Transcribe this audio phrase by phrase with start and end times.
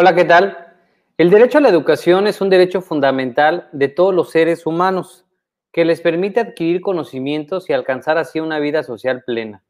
[0.00, 0.76] Hola, ¿qué tal?
[1.16, 5.26] El derecho a la educación es un derecho fundamental de todos los seres humanos
[5.72, 9.64] que les permite adquirir conocimientos y alcanzar así una vida social plena.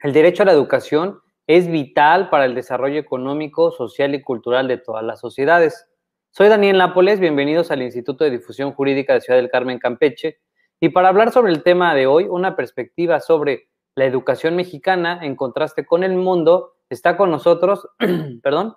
[0.00, 4.76] El derecho a la educación es vital para el desarrollo económico, social y cultural de
[4.76, 5.88] todas las sociedades.
[6.32, 10.38] Soy Daniel Nápoles, bienvenidos al Instituto de Difusión Jurídica de Ciudad del Carmen, Campeche,
[10.80, 15.34] y para hablar sobre el tema de hoy, una perspectiva sobre la educación mexicana en
[15.34, 17.88] contraste con el mundo, está con nosotros,
[18.42, 18.74] perdón,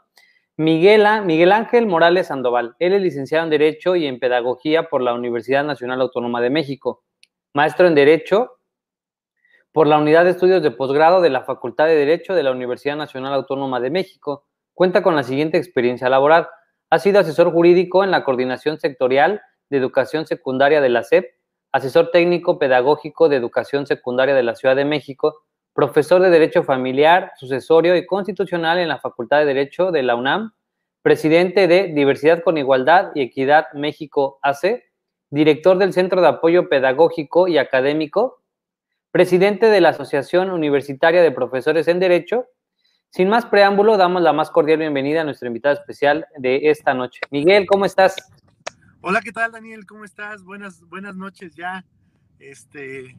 [0.56, 2.76] Miguel, Ángel Morales Sandoval.
[2.78, 7.04] Él es licenciado en Derecho y en Pedagogía por la Universidad Nacional Autónoma de México,
[7.54, 8.60] maestro en Derecho
[9.72, 12.96] por la Unidad de Estudios de Posgrado de la Facultad de Derecho de la Universidad
[12.96, 14.46] Nacional Autónoma de México.
[14.76, 16.48] Cuenta con la siguiente experiencia laboral.
[16.92, 19.42] Ha sido asesor jurídico en la Coordinación Sectorial
[19.72, 21.26] de Educación Secundaria de la SEP,
[21.72, 25.42] asesor técnico pedagógico de Educación Secundaria de la Ciudad de México,
[25.74, 30.54] profesor de Derecho Familiar, sucesorio y constitucional en la Facultad de Derecho de la UNAM,
[31.02, 34.84] presidente de Diversidad con Igualdad y Equidad México AC,
[35.32, 38.42] director del Centro de Apoyo Pedagógico y Académico,
[39.12, 42.46] presidente de la Asociación Universitaria de Profesores en Derecho.
[43.10, 47.20] Sin más preámbulo, damos la más cordial bienvenida a nuestro invitado especial de esta noche.
[47.32, 48.16] Miguel, ¿cómo estás?
[49.02, 49.86] Hola, ¿qué tal, Daniel?
[49.86, 50.44] ¿Cómo estás?
[50.44, 51.84] Buenas, buenas noches ya.
[52.40, 53.18] Este,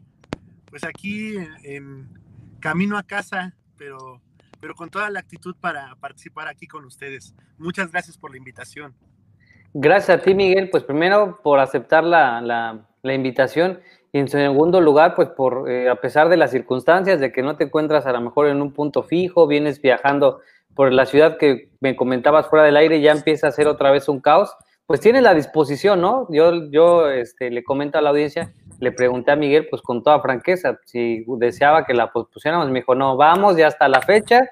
[0.70, 2.08] pues aquí en
[2.64, 4.22] camino a casa, pero,
[4.58, 7.34] pero con toda la actitud para participar aquí con ustedes.
[7.58, 8.94] Muchas gracias por la invitación.
[9.74, 10.70] Gracias a ti, Miguel.
[10.70, 13.80] Pues primero por aceptar la, la, invitación
[14.12, 17.58] y en segundo lugar, pues por, eh, a pesar de las circunstancias, de que no
[17.58, 20.40] te encuentras a lo mejor en un punto fijo, vienes viajando
[20.74, 24.08] por la ciudad que me comentabas fuera del aire, ya empieza a ser otra vez
[24.08, 24.56] un caos,
[24.86, 26.26] pues tienes la disposición, ¿no?
[26.30, 28.54] Yo, yo este, le comento a la audiencia
[28.84, 32.68] le pregunté a Miguel, pues con toda franqueza, si deseaba que la pospusiéramos.
[32.68, 34.48] Me dijo, no, vamos, ya está la fecha,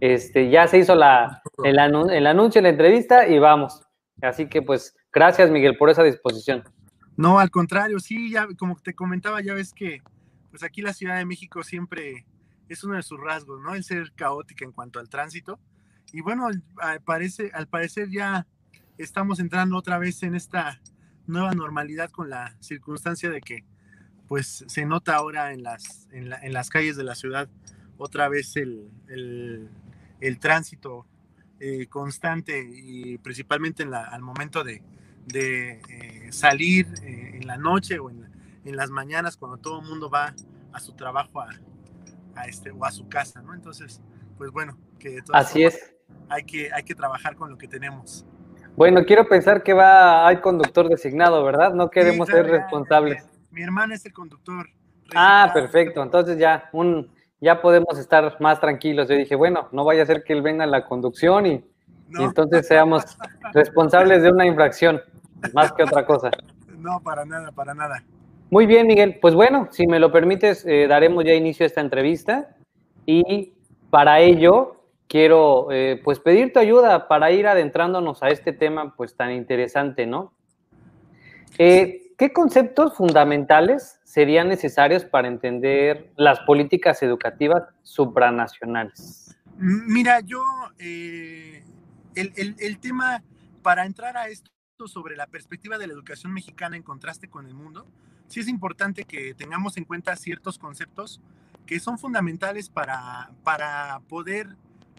[0.00, 3.82] este, ya se hizo la, el, el anuncio, la entrevista y vamos.
[4.20, 6.64] Así que, pues, gracias, Miguel, por esa disposición.
[7.16, 10.02] No, al contrario, sí, ya como te comentaba, ya ves que,
[10.50, 12.26] pues aquí la Ciudad de México siempre
[12.68, 13.74] es uno de sus rasgos, ¿no?
[13.74, 15.58] El ser caótica en cuanto al tránsito.
[16.12, 16.46] Y bueno,
[16.78, 18.46] al, parece, al parecer ya
[18.98, 20.80] estamos entrando otra vez en esta
[21.26, 23.64] nueva normalidad con la circunstancia de que
[24.28, 27.48] pues se nota ahora en las, en, las calles de la ciudad
[27.96, 31.06] otra vez el, el, tránsito
[31.60, 34.82] eh, constante y principalmente en la, al momento de,
[35.26, 38.28] de eh, salir eh, en la noche o en,
[38.64, 40.34] en, las mañanas cuando todo el mundo va
[40.72, 41.50] a su trabajo a,
[42.34, 43.54] a, este, o a su casa, ¿no?
[43.54, 44.02] Entonces,
[44.36, 45.94] pues bueno, que Así es.
[46.28, 48.26] Hay que, hay que trabajar con lo que tenemos.
[48.76, 51.72] Bueno, quiero pensar que va, hay conductor designado, ¿verdad?
[51.72, 53.26] No queremos ser responsables.
[53.50, 54.66] Mi hermana es el conductor.
[55.14, 56.02] Ah, perfecto.
[56.02, 57.10] Entonces ya, un,
[57.40, 59.08] ya podemos estar más tranquilos.
[59.08, 61.64] Yo dije, bueno, no vaya a ser que él venga en la conducción y,
[62.20, 63.16] entonces seamos
[63.54, 65.00] responsables de una infracción,
[65.54, 66.30] más que otra cosa.
[66.78, 68.04] No, para nada, para nada.
[68.48, 69.18] Muy bien, Miguel.
[69.20, 72.54] Pues bueno, si me lo permites, eh, daremos ya inicio a esta entrevista
[73.06, 73.54] y
[73.90, 74.75] para ello
[75.08, 80.06] quiero eh, pues pedir tu ayuda para ir adentrándonos a este tema pues tan interesante,
[80.06, 80.32] ¿no?
[81.58, 89.36] Eh, ¿Qué conceptos fundamentales serían necesarios para entender las políticas educativas supranacionales?
[89.58, 90.42] Mira, yo,
[90.78, 91.62] eh,
[92.14, 93.22] el, tema,
[93.62, 94.50] para entrar a esto
[94.86, 97.86] sobre la perspectiva de la educación mexicana en contraste con el mundo,
[98.28, 101.20] sí es importante que tengamos en cuenta ciertos conceptos
[101.66, 104.56] que son fundamentales para, para poder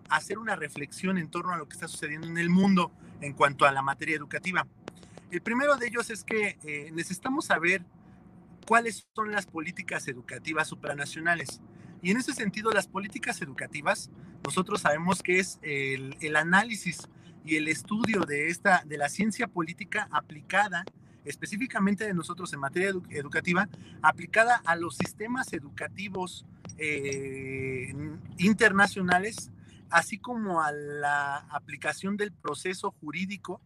[0.09, 2.91] hacer una reflexión en torno a lo que está sucediendo en el mundo
[3.21, 4.67] en cuanto a la materia educativa.
[5.31, 7.83] El primero de ellos es que eh, necesitamos saber
[8.65, 11.61] cuáles son las políticas educativas supranacionales.
[12.01, 14.09] Y en ese sentido, las políticas educativas,
[14.43, 17.07] nosotros sabemos que es el, análisis
[17.43, 20.85] y el estudio de, esta, de la ciencia política aplicada
[21.25, 23.67] específicamente de nosotros en materia educativa,
[24.01, 26.45] aplicada a los sistemas educativos
[26.77, 27.93] eh,
[28.37, 29.51] internacionales
[29.89, 33.61] así como a la aplicación del proceso jurídico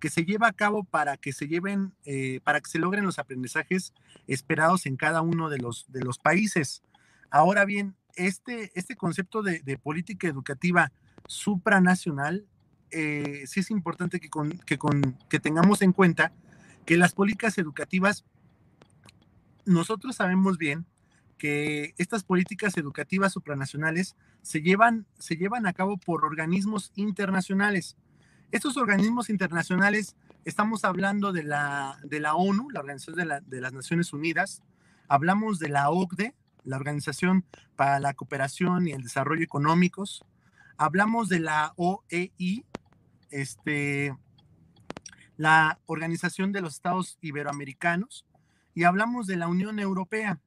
[0.00, 3.18] que se lleva a cabo para que se lleven, eh, para que se logren los
[3.18, 3.94] aprendizajes
[4.26, 6.82] esperados en cada uno de los, de los países.
[7.30, 10.92] Ahora bien, este, este concepto de, política educativa
[11.26, 12.46] supranacional,
[12.90, 14.28] eh, sí es importante que,
[14.66, 14.78] que,
[15.28, 16.32] que tengamos en cuenta
[16.84, 18.24] que las políticas educativas,
[19.64, 20.86] nosotros sabemos bien
[21.38, 27.96] que estas políticas educativas supranacionales se llevan, se llevan a cabo por organismos internacionales.
[28.50, 33.72] Estos organismos internacionales, estamos hablando de la, de la ONU, la Organización de, de las
[33.72, 34.62] Naciones Unidas,
[35.08, 36.34] hablamos de la OCDE,
[36.64, 37.44] la Organización
[37.76, 40.24] para la Cooperación y el Desarrollo Económicos,
[40.76, 42.64] hablamos de la OEI,
[43.30, 44.16] este,
[45.36, 48.24] la Organización de los Estados Iberoamericanos
[48.74, 50.40] y hablamos de la Unión Europea.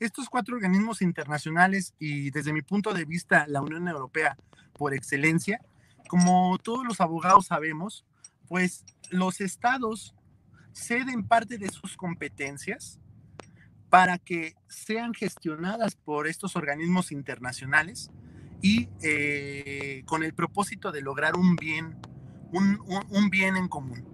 [0.00, 4.36] Estos cuatro organismos internacionales y desde mi punto de vista la Unión Europea
[4.72, 5.60] por excelencia,
[6.08, 8.04] como todos los abogados sabemos,
[8.48, 10.14] pues los estados
[10.72, 12.98] ceden parte de sus competencias
[13.88, 18.10] para que sean gestionadas por estos organismos internacionales
[18.60, 21.96] y eh, con el propósito de lograr un bien,
[22.50, 24.04] un, bien en común.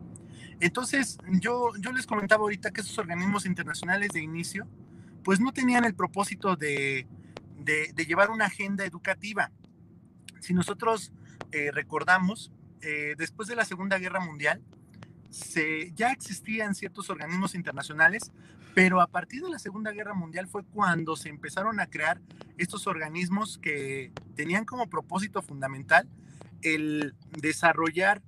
[0.61, 4.67] Entonces, yo, yo les comentaba ahorita que esos organismos internacionales de inicio,
[5.25, 7.07] pues no tenían el propósito de,
[8.07, 9.51] llevar una agenda educativa.
[10.41, 11.13] Si nosotros
[11.53, 12.53] eh, recordamos,
[12.83, 14.63] eh, después de la Segunda Guerra Mundial,
[15.31, 18.33] se, ya existían ciertos organismos internacionales,
[18.75, 22.21] pero a partir de la Segunda Guerra Mundial fue cuando se empezaron a crear
[22.57, 26.09] estos organismos que tenían como propósito fundamental
[26.63, 28.23] el desarrollar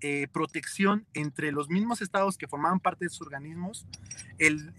[0.00, 3.86] eh, protección entre los mismos estados que formaban parte de esos organismos,
[4.38, 4.72] el,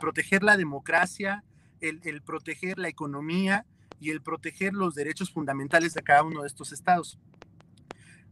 [0.00, 1.44] proteger la democracia,
[1.80, 3.66] el, el, proteger la economía
[4.00, 7.18] y el proteger los derechos fundamentales de cada uno de estos estados.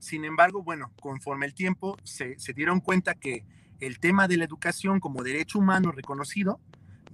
[0.02, 3.44] Sin embargo, bueno, conforme el tiempo se, dieron cuenta que
[3.78, 6.58] el tema de la educación como derecho humano reconocido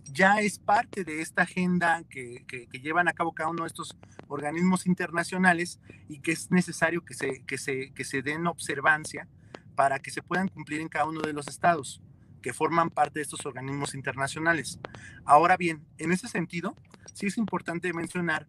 [0.04, 2.44] ya es parte de esta agenda que,
[2.82, 3.96] llevan a cabo cada uno de estos
[4.28, 9.28] organismos internacionales y que es necesario que se, que, se, que se den observancia
[9.74, 12.02] para que se puedan cumplir en cada uno de los estados
[12.42, 14.78] que forman parte de estos organismos internacionales.
[15.24, 16.76] Ahora bien, en ese sentido,
[17.12, 18.48] sí es importante mencionar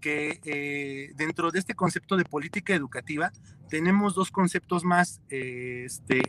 [0.00, 3.32] que eh, dentro de este concepto de política educativa
[3.68, 6.22] tenemos dos conceptos más eh, este,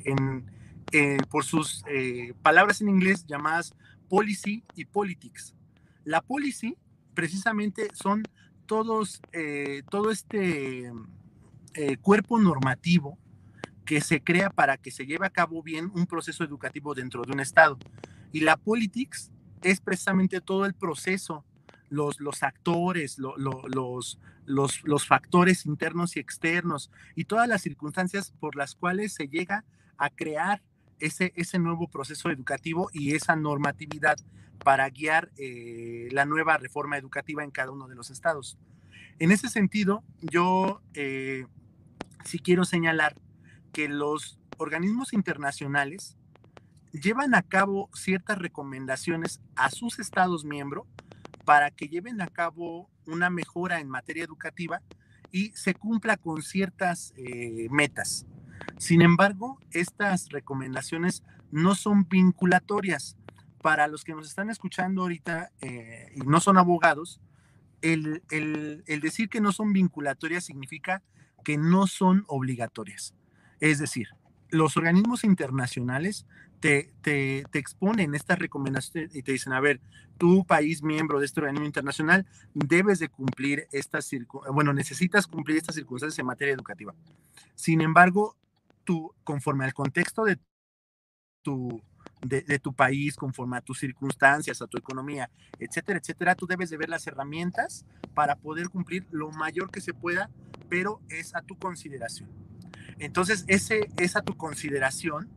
[0.91, 1.83] eh, por sus
[2.41, 3.75] palabras en inglés llamadas
[4.09, 5.55] policy y politics.
[6.03, 6.75] La policy
[7.13, 8.23] precisamente son
[8.65, 9.21] todos,
[9.89, 10.91] todo este
[12.01, 13.17] cuerpo normativo
[13.85, 17.31] que se crea para que se lleve a cabo bien un proceso educativo dentro de
[17.31, 17.77] un Estado.
[18.31, 19.31] Y la politics
[19.63, 21.43] es precisamente todo el proceso
[21.89, 28.75] los, los actores, los, los factores internos y externos y todas las circunstancias por las
[28.75, 29.65] cuales se llega
[29.97, 30.61] a crear
[30.99, 34.17] ese, ese nuevo proceso educativo y esa normatividad
[34.63, 38.57] para guiar eh, la nueva reforma educativa en cada uno de los estados.
[39.19, 41.45] En ese sentido, yo eh,
[42.25, 43.15] sí quiero señalar
[43.73, 46.17] que los organismos internacionales
[46.91, 50.85] llevan a cabo ciertas recomendaciones a sus estados miembros
[51.45, 54.81] para que lleven a cabo una mejora en materia educativa
[55.31, 58.25] y se cumpla con ciertas eh, metas.
[58.79, 63.17] Sin embargo, estas recomendaciones no son vinculatorias.
[63.61, 67.19] Para los que nos están escuchando ahorita eh, y no son abogados,
[67.81, 71.03] el, el decir que no son vinculatorias significa
[71.43, 73.13] que no son obligatorias.
[73.59, 74.07] Es decir,
[74.49, 76.25] los organismos internacionales
[76.61, 79.79] te, te, te, exponen estas recomendaciones y te dicen, a ver,
[80.17, 84.09] tu país miembro de este organismo internacional debes de cumplir estas,
[84.53, 86.93] bueno, necesitas cumplir estas circunstancias en materia educativa.
[87.55, 88.35] Sin embargo,
[89.23, 90.39] conforme al contexto de
[91.41, 91.81] tu,
[92.21, 96.69] de, de, tu país, conforme a tus circunstancias, a tu economía, etcétera, etcétera, tú debes
[96.69, 100.29] de ver las herramientas para poder cumplir lo mayor que se pueda,
[100.69, 102.29] pero es a tu consideración.
[102.97, 105.29] Entonces, ese es a tu consideración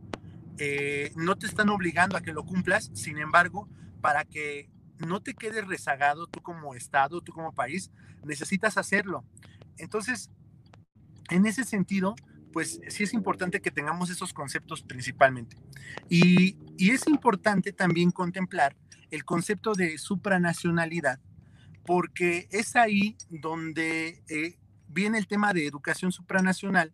[0.58, 3.68] eh, no te están obligando a que lo cumplas, sin embargo,
[4.00, 7.90] para que no te quedes rezagado tú como Estado, tú como país,
[8.24, 9.24] necesitas hacerlo.
[9.78, 10.30] Entonces,
[11.30, 12.14] en ese sentido,
[12.52, 15.56] pues sí es importante que tengamos esos conceptos principalmente.
[16.08, 18.76] Y, es importante también contemplar
[19.10, 21.20] el concepto de supranacionalidad,
[21.86, 26.92] porque es ahí donde eh, viene el tema de educación supranacional,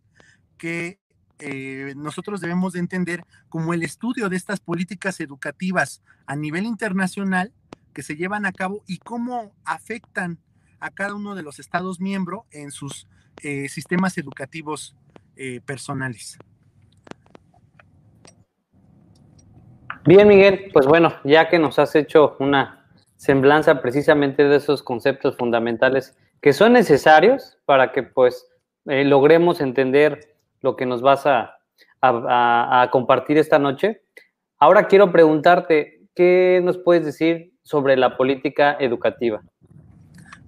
[0.57, 0.99] que
[1.39, 7.53] eh, nosotros debemos de entender como el estudio de estas políticas educativas a nivel internacional
[7.93, 10.37] que se llevan a cabo y cómo afectan
[10.79, 13.07] a cada uno de los Estados miembros en sus
[13.41, 14.95] eh, sistemas educativos
[15.41, 16.37] eh, personales.
[20.05, 25.37] Bien, Miguel, pues bueno, ya que nos has hecho una semblanza precisamente de esos conceptos
[25.37, 28.47] fundamentales que son necesarios para que pues
[28.83, 31.55] logremos entender lo que nos vas a,
[32.91, 34.01] compartir esta noche.
[34.57, 39.41] Ahora quiero preguntarte, ¿qué nos puedes decir sobre la política educativa?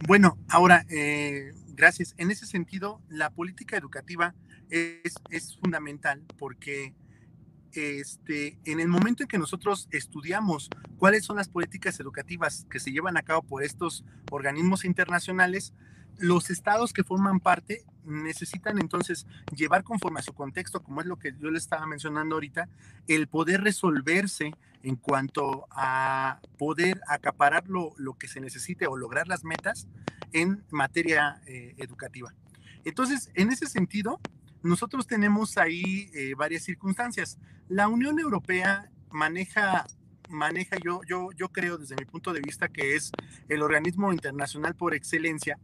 [0.05, 2.13] Bueno, ahora, eh, gracias.
[2.17, 4.33] En ese sentido, la política educativa
[4.71, 6.95] es, fundamental porque
[7.73, 12.91] este, en el momento en que nosotros estudiamos cuáles son las políticas educativas que se
[12.91, 15.73] llevan a cabo por estos organismos internacionales,
[16.17, 21.17] los estados que forman parte necesitan entonces llevar conforme a su contexto, como es lo
[21.17, 22.67] que yo le estaba mencionando ahorita,
[23.07, 29.43] el poder resolverse en cuanto a poder acaparar lo, que se necesite o lograr las
[29.43, 29.87] metas
[30.33, 32.33] en materia eh, educativa.
[32.83, 34.19] Entonces, en ese sentido,
[34.63, 37.37] nosotros tenemos ahí eh, varias circunstancias.
[37.67, 39.85] La Unión Europea maneja
[40.29, 43.11] maneja, yo, yo, yo creo desde mi punto de vista que es
[43.49, 45.59] el organismo internacional por excelencia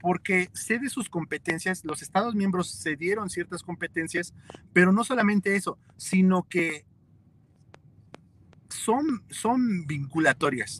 [0.00, 4.34] porque cede sus competencias, los Estados miembros cedieron ciertas competencias,
[4.72, 6.86] pero no solamente eso, sino que
[8.70, 10.78] son, son vinculatorias.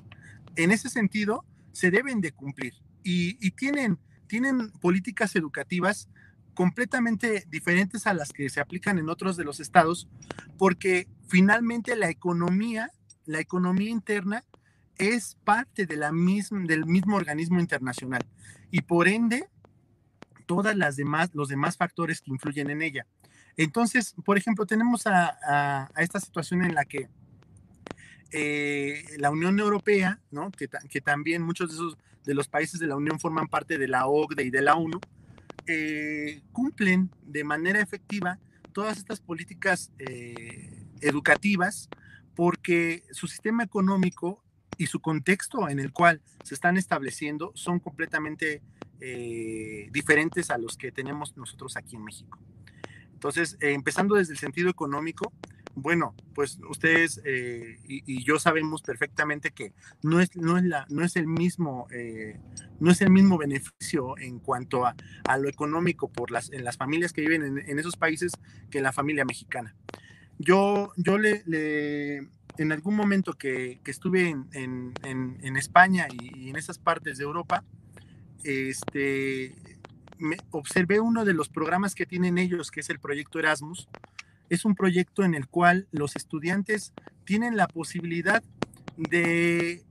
[0.57, 2.75] En ese sentido, se deben de cumplir
[3.05, 6.09] y, y tienen, tienen políticas educativas
[6.61, 10.07] completamente diferentes a las que se aplican en otros de los estados,
[10.59, 12.91] porque finalmente la economía,
[13.25, 14.45] la economía interna
[14.99, 18.27] es parte de la misma, del mismo organismo internacional
[18.71, 19.49] y por ende
[20.45, 23.07] todas las demás, los demás factores que influyen en ella.
[23.57, 27.09] Entonces, por ejemplo, tenemos a, esta situación en la que
[28.33, 30.21] eh, la Unión Europea,
[30.91, 34.07] que, también muchos de esos de los países de la Unión forman parte de la
[34.09, 35.01] OCDE y de la ONU,
[35.67, 38.39] eh, cumplen de manera efectiva
[38.73, 41.89] todas estas políticas eh, educativas
[42.35, 44.43] porque su sistema económico
[44.79, 48.63] y su contexto en el cual se están estableciendo son completamente
[49.01, 52.39] eh, diferentes a los que tenemos nosotros aquí en México.
[53.13, 55.33] Entonces, empezando desde el sentido económico,
[55.75, 59.73] bueno, pues ustedes eh, y, yo sabemos perfectamente que
[60.03, 61.87] no es, no es, la, no es, el, mismo,
[62.81, 64.95] no es el mismo beneficio en cuanto a,
[65.39, 68.33] lo económico por las, en las familias que viven en, en, esos países
[68.71, 69.75] que en la familia mexicana.
[70.39, 71.43] Yo, yo le,
[72.57, 77.65] en algún momento que, estuve en, España y, en esas partes de Europa,
[78.43, 79.55] este,
[80.19, 83.89] me observé uno de los programas que tienen ellos, que es el proyecto Erasmus.
[84.51, 86.93] Es un proyecto en el cual los estudiantes
[87.25, 88.43] tienen la posibilidad
[88.99, 89.83] de,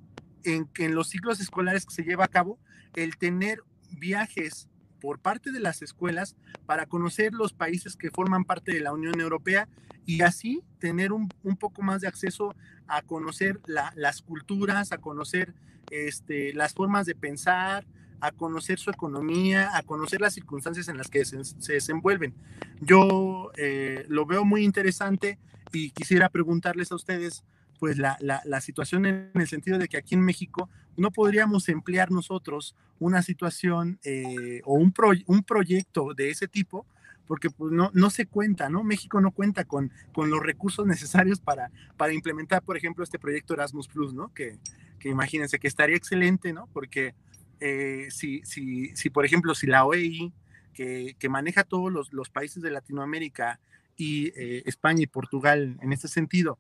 [0.44, 2.60] en, en los ciclos escolares que se lleva a cabo,
[2.96, 6.36] el tener viajes por parte de las escuelas
[6.66, 9.68] para conocer los países que forman parte de la Unión Europea
[10.06, 12.56] y así tener un, poco más de acceso
[12.88, 15.54] a conocer las culturas, a conocer
[15.92, 17.86] este, las formas de pensar,
[18.22, 21.38] a conocer su economía, a conocer las circunstancias en las que se,
[21.74, 22.34] desenvuelven.
[22.82, 25.40] Yo eh, lo veo muy interesante
[25.72, 27.44] y quisiera preguntarles a ustedes,
[27.80, 28.18] pues la,
[28.62, 34.00] situación en el sentido de que aquí en México no podríamos emplear nosotros una situación
[34.04, 34.94] eh, o un,
[35.28, 36.86] un proyecto de ese tipo
[37.30, 38.84] porque pues, no, no se cuenta, ¿no?
[38.84, 43.54] México no cuenta con, con los recursos necesarios para, para implementar, por ejemplo, este proyecto
[43.54, 44.34] Erasmus Plus, ¿no?
[44.34, 44.58] Que,
[44.98, 46.68] que imagínense que estaría excelente, ¿no?
[46.74, 47.14] Porque
[47.60, 50.34] eh, si, si, si, por ejemplo, si la OEI,
[50.74, 53.60] que, maneja todos los, países de Latinoamérica
[53.98, 56.58] y eh, España y Portugal en este sentido,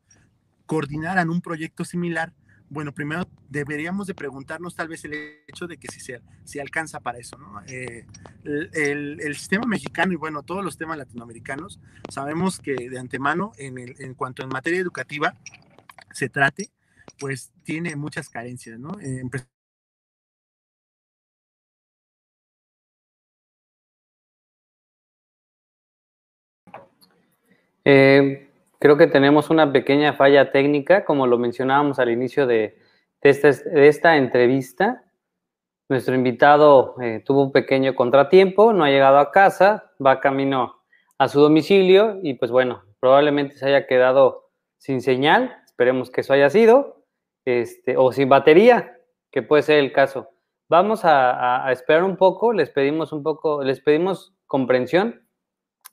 [0.66, 2.34] coordinaran un proyecto similar,
[2.70, 5.14] bueno, primero deberíamos de preguntarnos tal vez el
[5.48, 7.62] hecho de que si se si alcanza para eso, ¿no?
[7.66, 8.06] Eh,
[8.44, 11.80] el, sistema mexicano y bueno, todos los temas latinoamericanos,
[12.10, 15.34] sabemos que de antemano, en, el, en cuanto en materia educativa
[16.12, 16.70] se trate,
[17.18, 18.98] pues tiene muchas carencias, ¿no?
[28.80, 32.78] Creo que tenemos una pequeña falla técnica, como lo mencionábamos al inicio de,
[33.22, 35.04] esta, entrevista.
[35.90, 40.78] Nuestro invitado eh, tuvo un pequeño contratiempo, no ha llegado a casa, va camino
[41.18, 46.32] a su domicilio y pues bueno, probablemente se haya quedado sin señal, esperemos que eso
[46.32, 47.04] haya sido,
[47.44, 48.98] este, o sin batería,
[49.30, 50.30] que puede ser el caso.
[50.70, 55.28] Vamos a, a esperar un poco, les pedimos un poco, les pedimos comprensión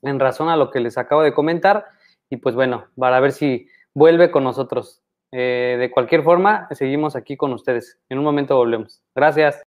[0.01, 1.85] en razón a lo que les acabo de comentar
[2.29, 5.01] y pues bueno, para ver si vuelve con nosotros.
[5.31, 7.99] Eh, de cualquier forma, seguimos aquí con ustedes.
[8.09, 9.01] En un momento volvemos.
[9.15, 9.66] Gracias.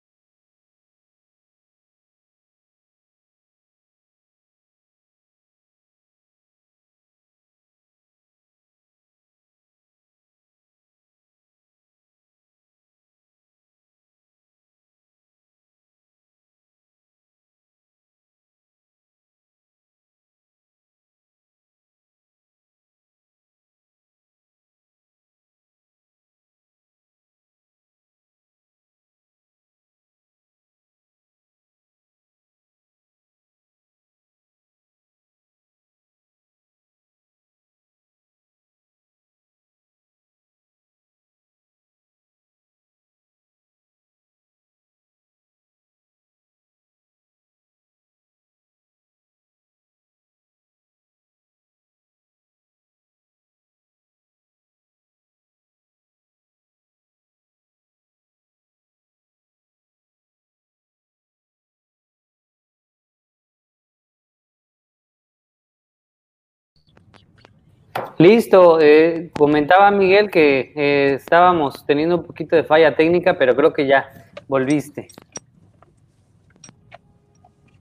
[68.18, 73.74] Listo, eh, comentaba Miguel que eh, estábamos teniendo un poquito de falla técnica, pero creo
[73.74, 75.08] que ya volviste.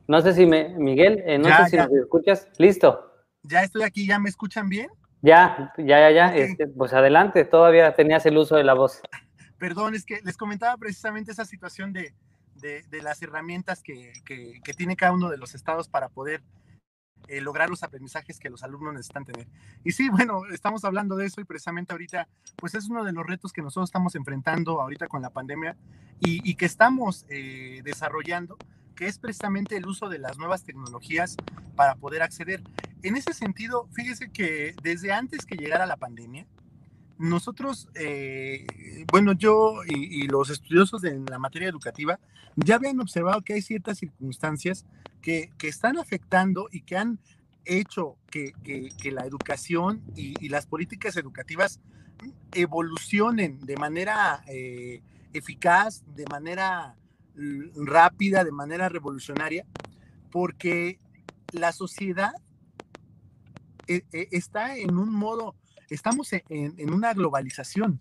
[0.07, 2.49] No sé si me, Miguel, eh, no sé si nos escuchas.
[2.59, 3.12] Listo.
[3.45, 4.90] Ya estoy aquí, ¿ya me escuchan bien?
[5.23, 6.37] Ya, ya, ya, ya.
[6.37, 9.00] Este, pues adelante, todavía tenías el uso de la voz.
[9.59, 12.12] Perdón, es que les comentaba precisamente esa situación de,
[13.02, 16.43] las herramientas que, que tiene cada uno de los estados para poder
[17.28, 19.47] eh, lograr los aprendizajes que los alumnos necesitan tener.
[19.85, 23.26] Y sí, bueno, estamos hablando de eso y precisamente ahorita, pues es uno de los
[23.26, 25.76] retos que nosotros estamos enfrentando ahorita con la pandemia
[26.21, 28.56] y, que estamos eh, desarrollando,
[28.95, 31.37] que es precisamente el uso de las nuevas tecnologías
[31.75, 32.62] para poder acceder.
[33.02, 36.47] En ese sentido, fíjese que desde antes que llegara la pandemia,
[37.18, 38.66] nosotros, eh,
[39.11, 42.18] bueno, yo y, los estudiosos de la materia educativa
[42.56, 44.85] ya habían observado que hay ciertas circunstancias
[45.23, 47.18] que, están afectando y que han
[47.64, 48.52] hecho que,
[49.12, 51.80] la educación y, las políticas educativas
[52.52, 56.96] evolucionen de manera eh, eficaz, de manera
[57.75, 59.66] rápida, de manera revolucionaria,
[60.30, 60.99] porque
[61.52, 62.32] la sociedad
[63.88, 65.54] eh, está en un modo
[65.90, 68.00] estamos en, una globalización.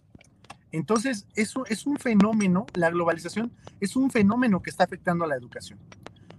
[0.72, 5.36] Entonces, eso es un fenómeno, la globalización es un fenómeno que está afectando a la
[5.36, 5.80] educación.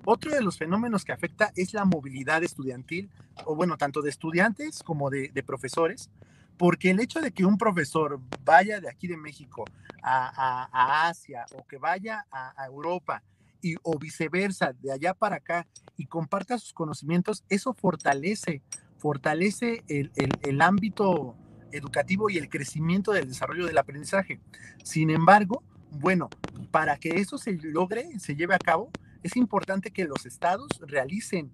[0.05, 3.11] Otro de los fenómenos que afecta es la movilidad estudiantil,
[3.45, 6.11] o bueno, tanto de estudiantes como de, profesores,
[6.57, 9.65] porque el hecho de que un profesor vaya de aquí de México
[10.03, 13.23] a, Asia o que vaya a, Europa
[13.61, 18.63] y, o viceversa, de allá para acá, y comparta sus conocimientos, eso fortalece
[19.06, 21.36] fortalece el, ámbito
[21.71, 24.40] educativo y el crecimiento del desarrollo del aprendizaje.
[24.82, 26.28] Sin embargo, bueno,
[26.73, 28.90] para que eso se logre, se lleve a cabo,
[29.23, 31.52] es importante que los estados realicen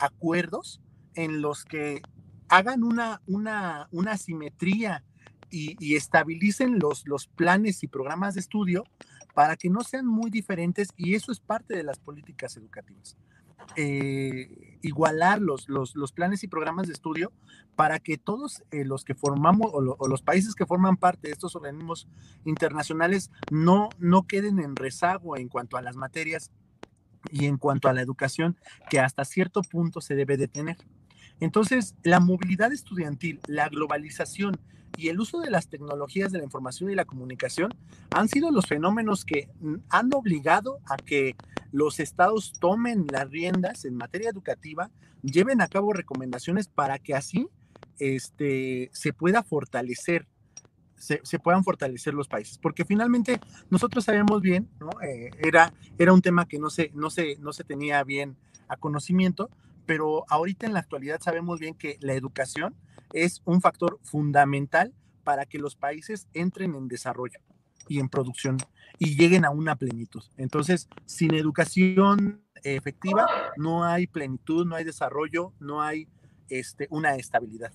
[0.00, 0.80] acuerdos
[1.14, 2.02] en los que
[2.48, 5.04] hagan una, una, una simetría
[5.52, 8.82] y, estabilicen los, los planes y programas de estudio
[9.34, 13.16] para que no sean muy diferentes y eso es parte de las políticas educativas.
[13.76, 17.32] Eh, igualar los, los, planes y programas de estudio
[17.76, 21.56] para que todos eh, los que formamos o, los países que forman parte de estos
[21.56, 22.08] organismos
[22.44, 26.50] internacionales no, no queden en rezago en cuanto a las materias
[27.30, 28.56] y en cuanto a la educación
[28.90, 30.76] que hasta cierto punto se debe de tener.
[31.40, 34.58] Entonces, la movilidad estudiantil, la globalización
[34.96, 37.74] y el uso de las tecnologías de la información y la comunicación
[38.10, 39.48] han sido los fenómenos que
[39.90, 41.36] han obligado a que
[41.72, 44.90] los estados tomen las riendas en materia educativa,
[45.22, 47.48] lleven a cabo recomendaciones para que así
[47.98, 50.26] este, se pueda fortalecer
[50.98, 54.90] se, puedan fortalecer los países, porque finalmente nosotros sabemos bien, ¿no?
[55.00, 58.76] Eh, era, era un tema que no se, no, se, no se tenía bien a
[58.76, 59.48] conocimiento,
[59.86, 62.74] pero ahorita en la actualidad sabemos bien que la educación
[63.12, 64.92] es un factor fundamental
[65.24, 67.38] para que los países entren en desarrollo
[67.88, 68.58] y en producción
[68.98, 70.22] y lleguen a una plenitud.
[70.36, 76.08] Entonces, sin educación efectiva no hay plenitud, no hay desarrollo, no hay
[76.48, 77.72] este, una estabilidad.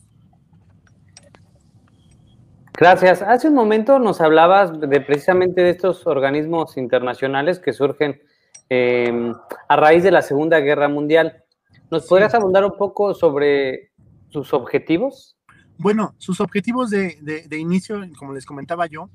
[2.76, 3.22] Gracias.
[3.22, 8.20] Hace un momento nos hablabas de precisamente de estos organismos internacionales que surgen
[8.68, 9.34] em,
[9.68, 11.44] a raíz de la Segunda Guerra Mundial.
[11.92, 13.93] ¿Nos podrías abundar un poco sobre
[14.34, 15.38] sus objetivos?
[15.78, 19.10] Bueno, sus objetivos de, inicio, como les comentaba yo,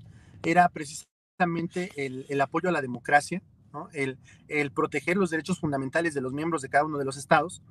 [0.44, 3.42] era precisamente el, apoyo a la democracia,
[3.92, 4.18] el,
[4.72, 7.62] proteger los derechos fundamentales de los miembros de cada uno de los estados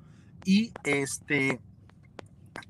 [0.44, 1.60] y este,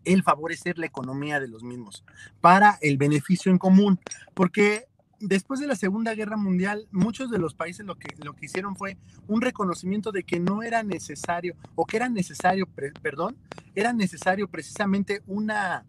[0.04, 2.04] el favorecer la economía de los mismos
[2.40, 4.00] para el beneficio en común,
[4.34, 4.86] porque
[5.20, 8.76] después de la Segunda Guerra Mundial, muchos de los países lo que, lo que hicieron
[8.76, 12.66] fue un reconocimiento de que no era necesario, o que era necesario,
[13.02, 13.36] perdón,
[13.74, 15.84] era necesario precisamente una,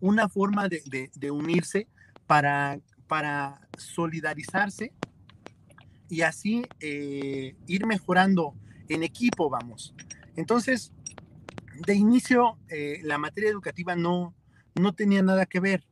[0.00, 1.88] una forma de, unirse
[2.26, 4.92] para, para solidarizarse
[6.08, 8.54] y así eh, ir mejorando
[8.88, 9.94] en equipo, vamos.
[10.36, 10.92] Entonces,
[11.86, 14.34] de inicio, eh, la materia educativa no,
[14.74, 15.84] no tenía nada que ver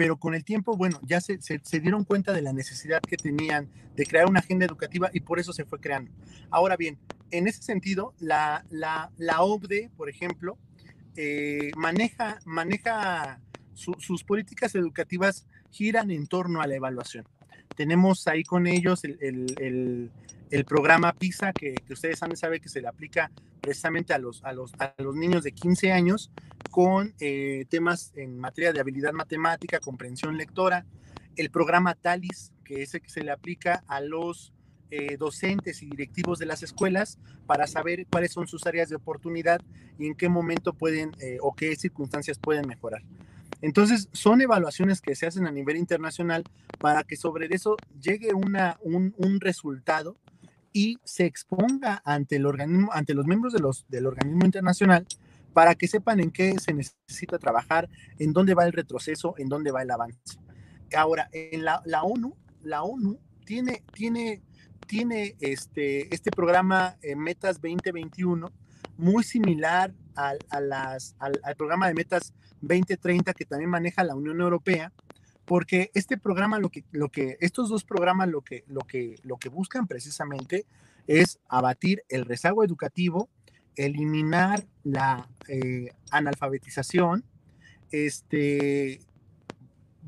[0.00, 1.38] pero con el tiempo, bueno, ya se,
[1.78, 5.52] dieron cuenta de la necesidad que tenían de crear una agenda educativa y por eso
[5.52, 6.10] se fue creando.
[6.48, 6.96] Ahora bien,
[7.30, 10.56] en ese sentido, la, la, la OCDE, por ejemplo,
[11.16, 13.42] eh, maneja, maneja
[13.74, 17.28] sus políticas educativas giran en torno a la evaluación.
[17.76, 20.10] Tenemos ahí con ellos el, el
[20.64, 24.72] programa PISA, que, ustedes saben, sabe que se le aplica precisamente a los, a los,
[24.78, 26.30] a los niños de 15 años
[26.70, 30.86] con eh, temas en materia de habilidad matemática, comprensión lectora,
[31.36, 34.52] el programa TALIS, que es el que se le aplica a los
[34.90, 39.60] eh, docentes y directivos de las escuelas para saber cuáles son sus áreas de oportunidad
[39.98, 43.02] y en qué momento pueden eh, o qué circunstancias pueden mejorar.
[43.62, 46.44] Entonces, son evaluaciones que se hacen a nivel internacional
[46.78, 50.16] para que sobre eso llegue una, un, un resultado
[50.72, 55.06] y se exponga ante el organismo, ante los miembros de los, del organismo internacional
[55.52, 59.72] para que sepan en qué se necesita trabajar, en dónde va el retroceso, en dónde
[59.72, 60.38] va el avance.
[60.96, 64.42] Ahora, en la, la ONU, la ONU tiene, tiene,
[64.86, 68.50] tiene este, este programa eh, Metas 2021
[68.96, 74.92] muy similar a al, al, programa de Metas 2030 que también maneja la Unión Europea,
[75.50, 79.36] porque este programa, lo que, lo que, estos dos programas lo que, lo, que, lo
[79.36, 80.64] que buscan precisamente
[81.08, 83.28] es abatir el rezago educativo,
[83.74, 87.24] eliminar la eh, analfabetización,
[87.90, 89.00] este,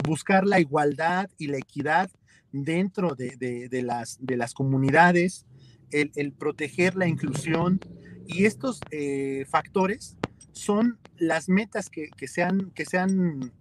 [0.07, 2.09] buscar la igualdad y la equidad
[2.53, 3.37] dentro de,
[3.69, 5.45] de, las, de las comunidades,
[5.91, 7.81] el, proteger la inclusión
[8.29, 10.17] y estos eh, factores
[10.53, 12.29] son las metas que, que
[12.75, 13.53] que se han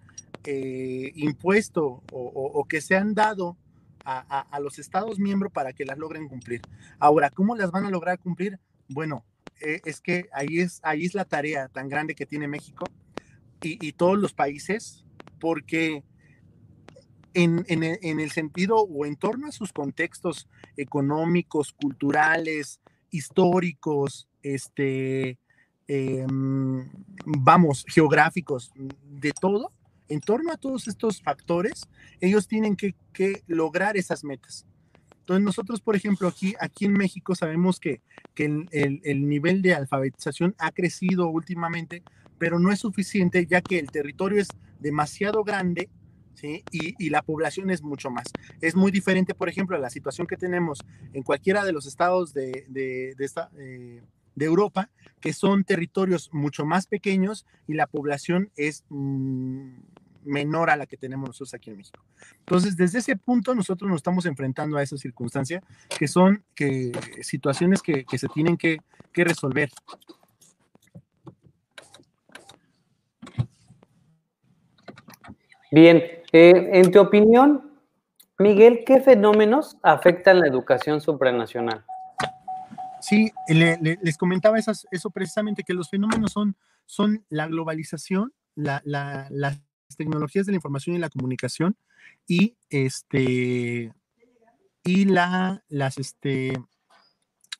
[0.44, 3.58] eh, impuesto o, que se han dado
[4.04, 6.62] a, los estados miembros para que las logren cumplir.
[7.00, 8.60] Ahora, ¿cómo las van a lograr cumplir?
[8.88, 9.24] Bueno,
[9.60, 12.86] eh, es que ahí es, ahí es la tarea tan grande que tiene México
[13.62, 15.06] y, todos los países,
[15.40, 16.04] porque
[17.36, 25.38] en, el sentido o en torno a sus contextos económicos, culturales, históricos, este,
[25.88, 26.26] eh,
[27.26, 29.70] vamos, geográficos, de todo,
[30.12, 31.88] en torno a todos estos factores,
[32.20, 34.66] ellos tienen que, que lograr esas metas.
[35.20, 38.02] Entonces nosotros, por ejemplo, aquí, aquí en México sabemos que,
[38.36, 42.04] que el, el, el, nivel de alfabetización ha crecido últimamente,
[42.38, 45.90] pero no es suficiente ya que el territorio es demasiado grande
[46.34, 46.64] ¿sí?
[46.72, 48.26] y, y, la población es mucho más.
[48.60, 50.80] Es muy diferente, por ejemplo, a la situación que tenemos
[51.14, 54.02] en cualquiera de los estados de, de, de, esta, eh,
[54.36, 54.90] de Europa,
[55.22, 59.70] que son territorios mucho más pequeños y la población es mmm,
[60.24, 62.04] menor a la que tenemos nosotros aquí en México.
[62.40, 65.64] Entonces, desde ese punto, nosotros nos estamos enfrentando a esa circunstancia,
[65.98, 68.80] que son que, situaciones que, que se tienen que,
[69.14, 69.70] que resolver.
[75.72, 75.98] Bien,
[76.34, 77.72] eh, en tu opinión,
[78.38, 81.86] Miguel, ¿qué fenómenos afectan la educación supranacional?
[83.00, 86.56] Sí, le, le, les comentaba esas, eso precisamente, que los fenómenos son,
[86.86, 89.28] son la globalización, la, la,
[89.96, 91.76] tecnologías de la información y la comunicación
[92.28, 93.94] y este
[94.84, 96.54] y la las este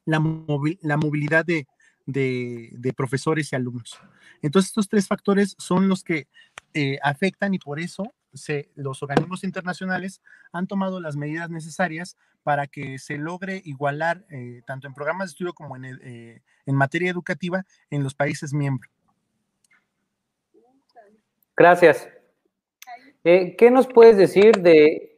[0.06, 1.68] la, movi la movilidad de,
[2.06, 4.00] de, profesores y alumnos.
[4.42, 6.28] Entonces, estos tres factores son los que
[6.74, 12.68] eh, afectan y por eso se, los organismos internacionales han tomado las medidas necesarias para
[12.68, 17.12] que se logre igualar eh, tanto en programas de estudio como en, eh, en materia
[17.12, 18.92] educativa en los países miembros.
[21.56, 22.08] Gracias.
[23.24, 25.16] Eh, ¿Qué nos puedes decir de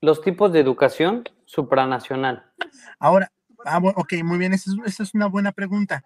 [0.00, 2.52] los tipos de educación supranacional?
[2.98, 3.30] Ahora,
[3.64, 6.04] ah, ok, muy bien, esa es, esa es una buena pregunta.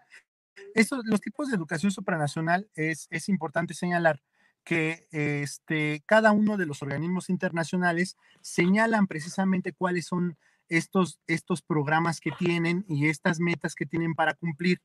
[0.74, 4.20] Estos, los tipos de educación supranacional es, es importante señalar
[4.62, 10.36] que este, cada uno de los organismos internacionales señalan precisamente cuáles son
[10.68, 14.82] estos, estos programas que tienen y estas metas que tienen para cumplir.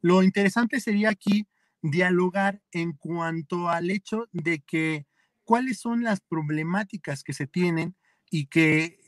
[0.00, 1.48] Lo interesante sería aquí
[1.82, 5.06] dialogar en cuanto al hecho de que
[5.44, 7.94] cuáles son las problemáticas que se tienen
[8.30, 8.98] y que,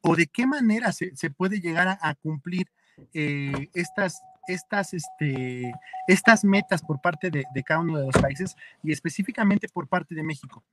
[0.00, 2.68] o de qué manera se, puede llegar a, cumplir
[3.12, 5.72] eh, estas, estas, este,
[6.06, 10.22] estas metas por parte de, cada uno de los países y específicamente por parte de
[10.22, 10.64] México.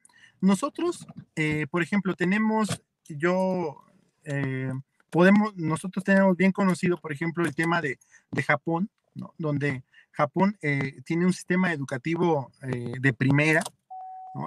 [0.42, 3.84] Nosotros, eh, por ejemplo, tenemos, yo,
[4.24, 4.72] eh,
[5.10, 8.00] podemos, nosotros tenemos bien conocido, por ejemplo, el tema de,
[8.32, 8.90] de Japón,
[9.38, 10.58] donde Japón
[11.04, 13.62] tiene un sistema educativo de primera,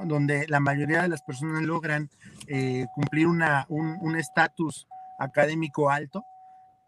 [0.06, 2.10] donde la mayoría de las personas logran
[2.46, 4.86] eh, cumplir un estatus
[5.18, 6.24] académico alto,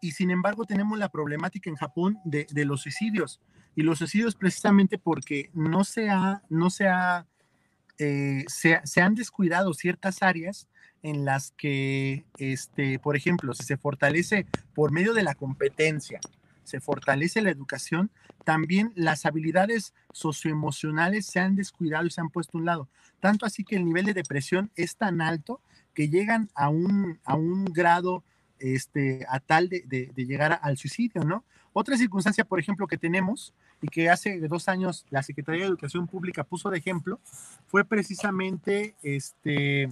[0.01, 3.41] y sin embargo tenemos la problemática en Japón de, de, los suicidios.
[3.75, 7.25] Y los suicidios precisamente porque no se, ha, no se, ha,
[7.97, 10.67] eh, se, se, han descuidado ciertas áreas
[11.01, 16.19] en las que, este, por ejemplo, si se fortalece por medio de la competencia,
[16.63, 18.11] se fortalece la educación,
[18.45, 22.87] también las habilidades socioemocionales se han descuidado y se han puesto a un lado.
[23.19, 25.59] Tanto así que el nivel de depresión es tan alto
[25.93, 28.23] que llegan a un, a un grado
[28.59, 29.81] este, a tal de,
[30.15, 31.43] de, llegar al suicidio, ¿no?
[31.73, 36.07] Otra circunstancia, por ejemplo, que tenemos y que hace dos años la Secretaría de Educación
[36.07, 37.19] Pública puso de ejemplo,
[37.67, 39.89] fue precisamente, este,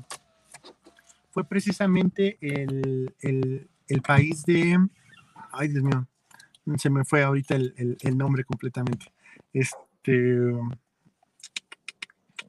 [1.31, 4.77] fue precisamente el, el, el país de,
[5.51, 6.07] ay Dios mío,
[6.77, 9.07] se me fue ahorita el, nombre completamente.
[9.51, 10.11] Este...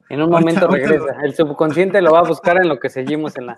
[0.07, 1.19] En un momento regresa.
[1.23, 3.57] El subconsciente lo va a buscar en lo que seguimos en la,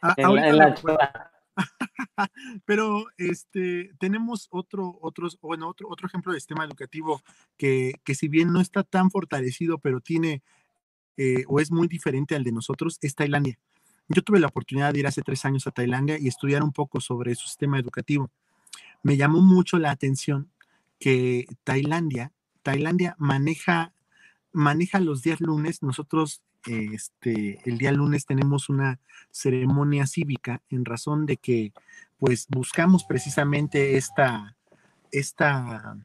[0.00, 1.32] ah, en la,
[2.64, 7.22] Pero este, tenemos otro, otros, bueno, otro, otro ejemplo de sistema educativo
[7.58, 10.42] que, que si bien no está tan fortalecido, pero tiene
[11.16, 13.58] eh, o es muy diferente al de nosotros, es Tailandia.
[14.08, 17.00] Yo tuve la oportunidad de ir hace tres años a Tailandia y estudiar un poco
[17.00, 18.30] sobre su sistema educativo.
[19.02, 20.50] Me llamó mucho la atención
[20.98, 22.32] que Tailandia,
[22.62, 23.92] Tailandia maneja,
[24.52, 25.82] maneja los días lunes.
[25.82, 31.72] Nosotros este, el día lunes tenemos una ceremonia cívica en razón de que
[32.18, 34.56] pues buscamos precisamente esta,
[35.10, 35.96] esta,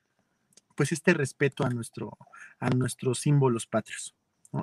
[0.76, 2.18] pues este respeto a, nuestro,
[2.60, 4.16] a nuestros símbolos patrios.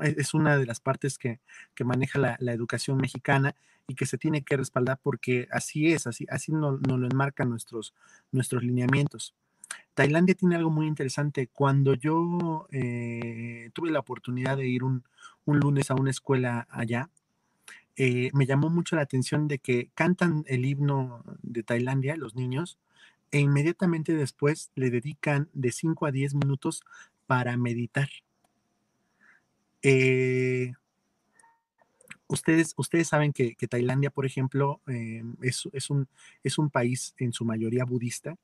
[0.02, 1.40] Es una de las partes que,
[1.84, 3.54] maneja la, educación mexicana
[3.86, 7.94] y que se tiene que respaldar porque así es, así, así nos, lo enmarcan nuestros,
[8.32, 9.34] nuestros lineamientos.
[9.94, 11.48] Tailandia tiene algo muy interesante.
[11.48, 15.04] Cuando yo eh, tuve la oportunidad de ir un,
[15.46, 17.10] lunes a una escuela allá,
[17.96, 22.78] eh, me llamó mucho la atención de que cantan el himno de Tailandia, los niños,
[23.30, 26.82] e inmediatamente después le dedican de 5 a 10 minutos
[27.26, 28.08] para meditar.
[29.82, 30.72] Eh,
[32.28, 36.08] ustedes, ustedes saben que, Tailandia, por ejemplo, eh, es, un,
[36.42, 38.36] es un país en su mayoría budista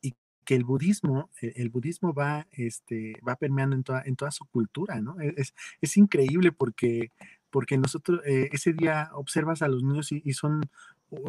[0.00, 4.30] y que el budismo, e, el, budismo va, este, va permeando en toda, en toda
[4.30, 5.20] su cultura, ¿no?
[5.20, 7.12] E, es, es increíble porque,
[7.50, 10.62] porque nosotros eh, ese día observas a los niños y son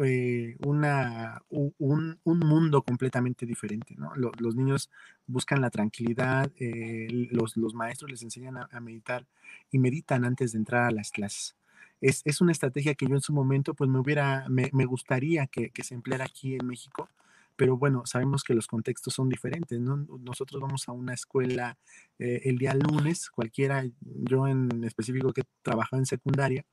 [0.02, 3.94] eh, una, un, mundo completamente diferente.
[3.98, 4.12] ¿no?
[4.16, 4.90] Los, niños
[5.26, 9.26] buscan la tranquilidad, eh, los, maestros les enseñan a, meditar
[9.70, 11.54] y meditan antes de entrar a las clases.
[12.00, 15.94] Es, una estrategia que yo en su momento pues me hubiera, me, gustaría que, se
[15.94, 17.08] empleara aquí en México,
[17.56, 19.96] pero bueno, sabemos que los contextos son diferentes, ¿no?
[20.20, 21.78] Nosotros vamos a una escuela
[22.18, 26.66] eh, el día lunes, cualquiera, yo en específico que trabajo en secundaria,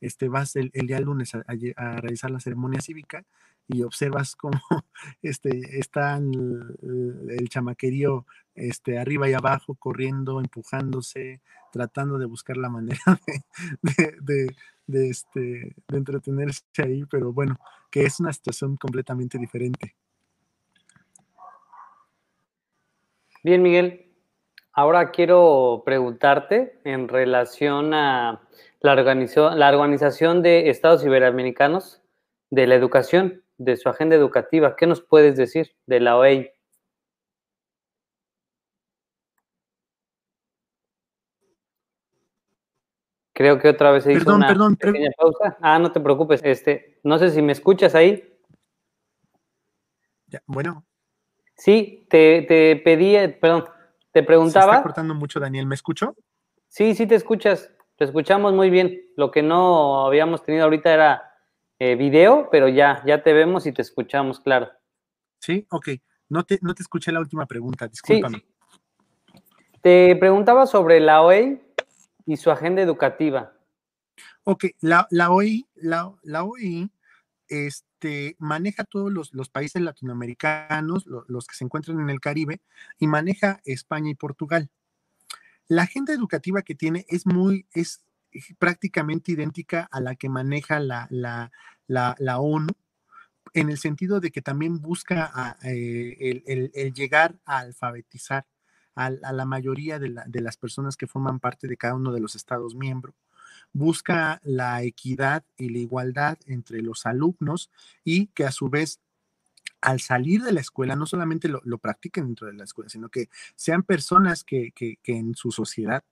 [0.00, 1.42] este, vas el, día lunes a,
[2.00, 3.24] realizar la ceremonia cívica
[3.68, 4.60] y observas cómo
[5.22, 13.00] este, están el, chamaquerío este, arriba y abajo, corriendo, empujándose, tratando de buscar la manera
[14.22, 17.58] de, este, de entretenerse ahí, pero bueno,
[17.90, 19.94] que es una situación completamente diferente.
[23.42, 24.06] Bien, Miguel.
[24.72, 28.42] Ahora quiero preguntarte en relación a
[28.80, 32.02] la, la Organización de Estados Iberoamericanos
[32.50, 34.76] de la Educación, de su agenda educativa.
[34.76, 36.52] ¿Qué nos puedes decir de la OEI?
[43.40, 45.56] Creo que otra vez se hizo una pequeña pausa.
[45.62, 46.42] Ah, no te preocupes.
[46.44, 48.22] Este, no sé si me escuchas ahí.
[50.44, 50.84] bueno.
[51.56, 53.64] Sí, te, te pedí, perdón,
[54.12, 54.72] te preguntaba.
[54.72, 55.64] Se está cortando mucho, Daniel.
[55.64, 56.14] ¿Me escucho?
[56.68, 57.70] Sí, sí te escuchas.
[57.96, 59.06] Te escuchamos muy bien.
[59.16, 61.32] Lo que no habíamos tenido ahorita era
[61.78, 64.70] eh, video, pero ya, ya te vemos y te escuchamos, claro.
[65.38, 65.88] Sí, ok.
[66.28, 68.44] No te, no te escuché la última pregunta, discúlpame.
[69.80, 71.69] Te preguntaba sobre la OEI
[72.30, 73.52] y su agenda educativa.
[74.44, 76.88] Ok, la, la OEI, la, OEI
[77.48, 82.60] este, maneja todos los, países latinoamericanos, los que se encuentran en el Caribe,
[83.00, 84.70] y maneja España y Portugal.
[85.66, 88.04] La agenda educativa que tiene es muy, es
[88.60, 91.50] prácticamente idéntica a la que maneja la,
[92.38, 92.72] ONU,
[93.54, 98.46] en el sentido de que también busca eh, el, llegar a alfabetizar
[99.00, 100.10] a, la mayoría de,
[100.40, 103.14] las personas que forman parte de cada uno de los Estados miembros.
[103.72, 107.70] Busca la equidad y la igualdad entre los alumnos
[108.04, 109.00] y que a su vez
[109.80, 113.30] al salir de la escuela no solamente lo, practiquen dentro de la escuela, sino que
[113.56, 116.04] sean personas que, en su sociedad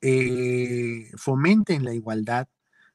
[0.00, 2.46] eh, fomenten la igualdad,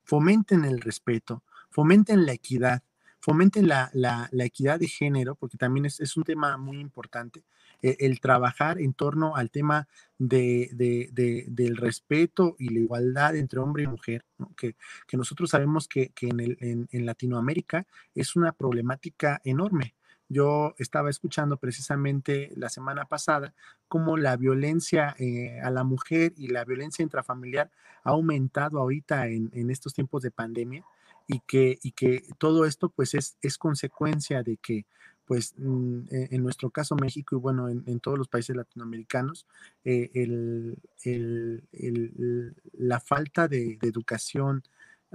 [0.04, 2.84] fomenten el respeto, fomenten la equidad,
[3.20, 7.44] fomenten la, equidad de género, porque también es, un tema muy importante,
[7.82, 9.88] eh, el trabajar en torno al tema
[10.18, 14.26] del respeto y la igualdad entre hombre y mujer,
[14.58, 14.76] que,
[15.13, 19.96] nosotros sabemos que, en, Latinoamérica es una problemática enorme.
[20.28, 23.54] Yo estaba escuchando precisamente la semana pasada
[23.88, 27.72] cómo la violencia eh, a la mujer y la violencia intrafamiliar
[28.04, 30.84] ha aumentado ahorita en, en estos tiempos de pandemia
[31.30, 34.86] y que, y que todo esto pues es, es consecuencia de que
[35.30, 39.46] pues mm, e, en nuestro caso México y bueno, en, todos los países latinoamericanos,
[39.86, 44.63] eh, el, el, la falta de, educación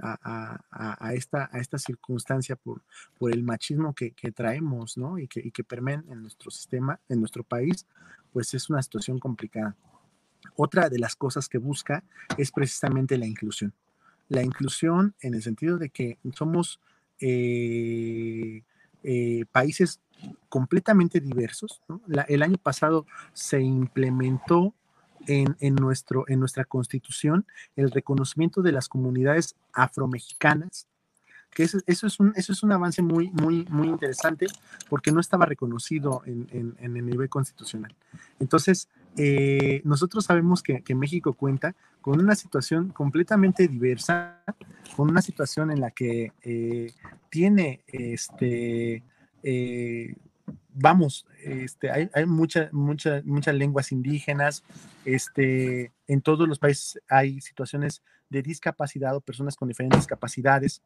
[0.01, 2.81] a, esta, a esta circunstancia por,
[3.19, 5.19] por el machismo que, traemos, ¿no?
[5.19, 7.85] Y que, y que permean en nuestro sistema, en nuestro país,
[8.31, 9.75] pues es una situación complicada.
[10.55, 12.05] Otra de las cosas que busca
[12.37, 13.73] es precisamente la inclusión.
[14.29, 16.79] La inclusión en el sentido de que somos
[17.19, 18.63] eh,
[19.05, 19.99] eh, países
[20.49, 21.81] completamente diversos.
[22.27, 24.73] el año pasado se implementó
[25.27, 30.87] en, nuestro, en nuestra constitución el reconocimiento de las comunidades afromexicanas,
[31.51, 34.47] que eso, es, un, eso es un avance muy, muy, muy interesante
[34.89, 37.95] porque no estaba reconocido en, el nivel constitucional.
[38.39, 44.43] Entonces, eh, nosotros sabemos que, México cuenta con una situación completamente diversa,
[44.95, 46.91] con una situación en la que eh,
[47.29, 49.03] tiene este,
[49.43, 50.15] eh,
[50.73, 54.63] vamos, este, hay, hay muchas muchas lenguas indígenas,
[55.05, 60.81] este, en todos los países hay situaciones de discapacidad o personas con diferentes capacidades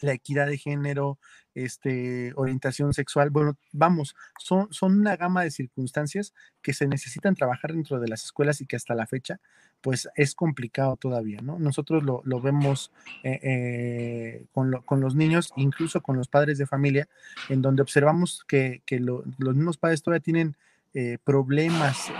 [0.00, 1.18] la equidad de género,
[1.54, 7.72] este, orientación sexual, bueno, vamos, son, son una gama de circunstancias que se necesitan trabajar
[7.72, 9.40] dentro de las escuelas y que hasta la fecha,
[9.80, 11.58] pues es complicado todavía, ¿no?
[11.58, 17.08] Nosotros lo, vemos eh, eh, con, los niños, incluso con los padres de familia,
[17.48, 20.56] en donde observamos que, los mismos padres todavía tienen
[20.92, 22.10] eh, problemas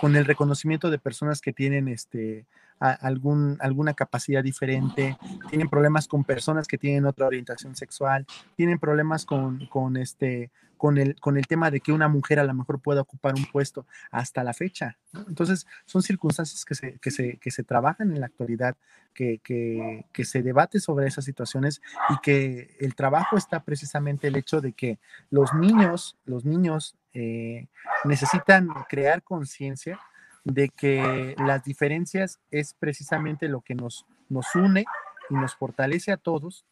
[0.00, 2.46] con el reconocimiento de personas que tienen este,
[2.78, 5.16] algún, alguna capacidad diferente,
[5.48, 10.98] tienen problemas con personas que tienen otra orientación sexual, tienen problemas con, con, este, con,
[10.98, 13.86] el, con el tema de que una mujer a lo mejor pueda ocupar un puesto
[14.10, 14.98] hasta la fecha.
[15.28, 18.76] Entonces, son circunstancias que se, que se, que se trabajan en la actualidad,
[19.14, 24.36] que, que, que, se debate sobre esas situaciones y que el trabajo está precisamente el
[24.36, 24.98] hecho de que
[25.30, 27.68] los niños, los niños eh,
[28.04, 29.98] necesitan crear conciencia
[30.46, 34.84] de que las diferencias es precisamente lo que nos, nos une
[35.28, 36.64] y nos fortalece a todos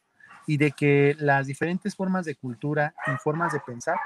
[0.47, 3.99] y de que las diferentes formas de cultura y formas de pensar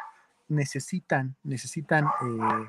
[0.48, 2.68] necesitan, necesitan eh,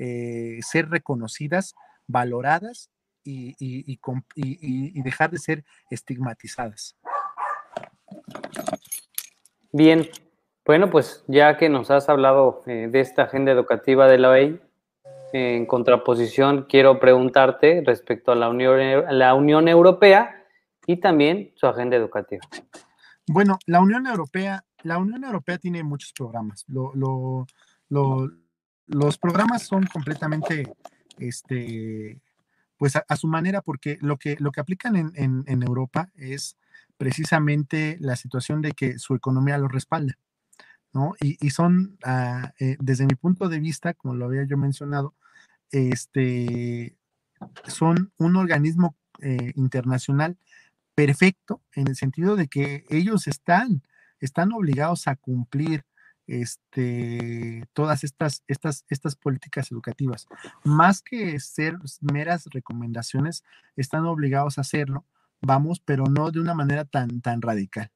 [0.00, 1.76] eh, ser reconocidas,
[2.08, 2.90] valoradas
[3.22, 6.96] y, y, dejar de ser estigmatizadas.
[9.70, 10.08] Bien,
[10.66, 14.60] bueno, pues ya que nos has hablado eh, de esta agenda educativa de la OEI,
[15.32, 18.78] en contraposición, quiero preguntarte respecto a la Unión,
[19.10, 20.44] la Unión Europea
[20.86, 22.42] y también su agenda educativa.
[23.26, 26.66] Bueno, la Unión Europea, la Unión Europea tiene muchos programas.
[26.68, 27.46] los
[29.18, 30.72] programas son completamente,
[31.18, 32.20] este,
[32.76, 36.56] pues a, su manera, porque lo que, lo que aplican en, Europa es
[36.96, 40.18] precisamente la situación de que su economía lo respalda.
[40.92, 41.14] ¿no?
[41.20, 45.14] Y, son, ah, eh, desde mi punto de vista, como lo había yo mencionado,
[45.72, 46.96] este,
[47.66, 50.38] son un organismo eh, internacional
[50.94, 53.82] perfecto en el sentido de que ellos están,
[54.20, 55.84] están obligados a cumplir
[56.26, 60.26] este, todas estas, estas, estas políticas educativas.
[60.62, 63.42] Más que ser meras recomendaciones,
[63.76, 65.04] están obligados a hacerlo,
[65.40, 67.90] vamos, pero no de una manera tan, tan radical.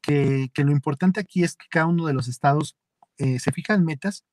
[0.00, 2.76] Que, lo importante aquí es que cada uno de los estados
[3.18, 4.24] eh, se fijan metas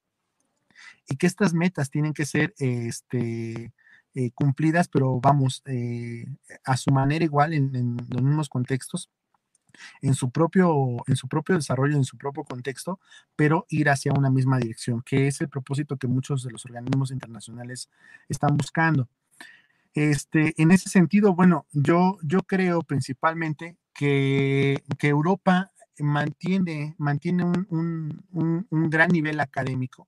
[1.07, 3.73] y que estas metas tienen que ser este,
[4.13, 6.25] eh, cumplidas, pero vamos, eh,
[6.63, 9.09] a su manera igual, en, los mismos contextos,
[10.01, 12.99] en su, propio, en su propio desarrollo, en su propio contexto,
[13.35, 17.11] pero ir hacia una misma dirección, que es el propósito que muchos de los organismos
[17.11, 17.89] internacionales
[18.29, 19.09] están buscando.
[19.93, 28.23] Este, en ese sentido, bueno, yo, yo creo principalmente que, que Europa mantiene, mantiene un,
[28.31, 30.07] un, un, gran nivel académico,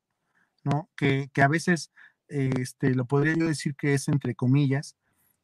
[0.95, 1.91] que, a veces
[2.27, 4.95] este, lo podría yo decir que es entre comillas,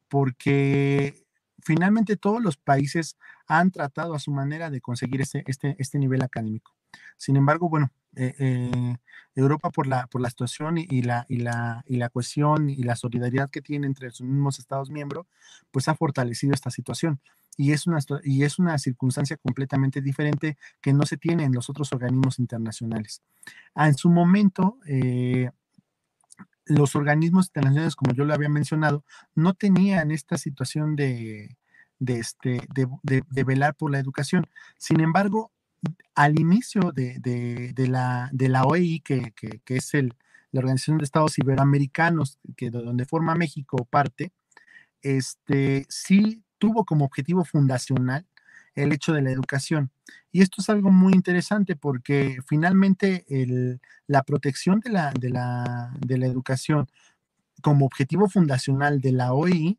[0.08, 1.24] porque
[1.62, 3.16] finalmente todos los países
[3.46, 6.74] han tratado a su manera de conseguir este, este, este nivel académico.
[7.16, 8.96] Sin embargo, bueno, eh, eh,
[9.34, 12.94] Europa por la, por la situación y, la, y, la, y la cohesión y la
[12.94, 15.26] solidaridad que tiene entre sus mismos Estados miembros,
[15.72, 17.20] pues ha fortalecido esta situación.
[17.56, 21.70] Y es, una, y es una circunstancia completamente diferente que no se tiene en los
[21.70, 23.22] otros organismos internacionales.
[23.74, 25.50] Ah, en su momento, eh,
[26.66, 31.56] los organismos internacionales, como yo lo había mencionado, no tenían esta situación de,
[32.06, 34.46] este, de, velar por la educación.
[34.78, 35.52] Sin embargo,
[36.14, 39.32] al inicio de, la, la OEI, que,
[39.66, 40.14] es el,
[40.52, 44.32] la Organización de Estados Iberoamericanos, que de donde forma México parte,
[45.02, 48.26] este, sí tuvo como objetivo fundacional
[48.74, 49.90] el hecho de la educación.
[50.32, 53.24] Y esto es algo muy interesante porque finalmente
[54.06, 56.88] la protección de la, de, la, educación
[57.62, 59.78] como objetivo fundacional de la OEI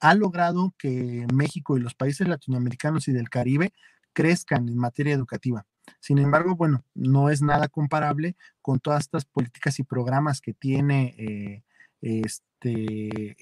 [0.00, 3.72] ha logrado que México y los países latinoamericanos y del Caribe
[4.12, 5.64] crezcan en materia educativa.
[6.00, 11.14] Sin embargo, bueno, no es nada comparable con todas estas políticas y programas que tiene
[11.16, 11.62] eh,
[12.00, 13.36] este,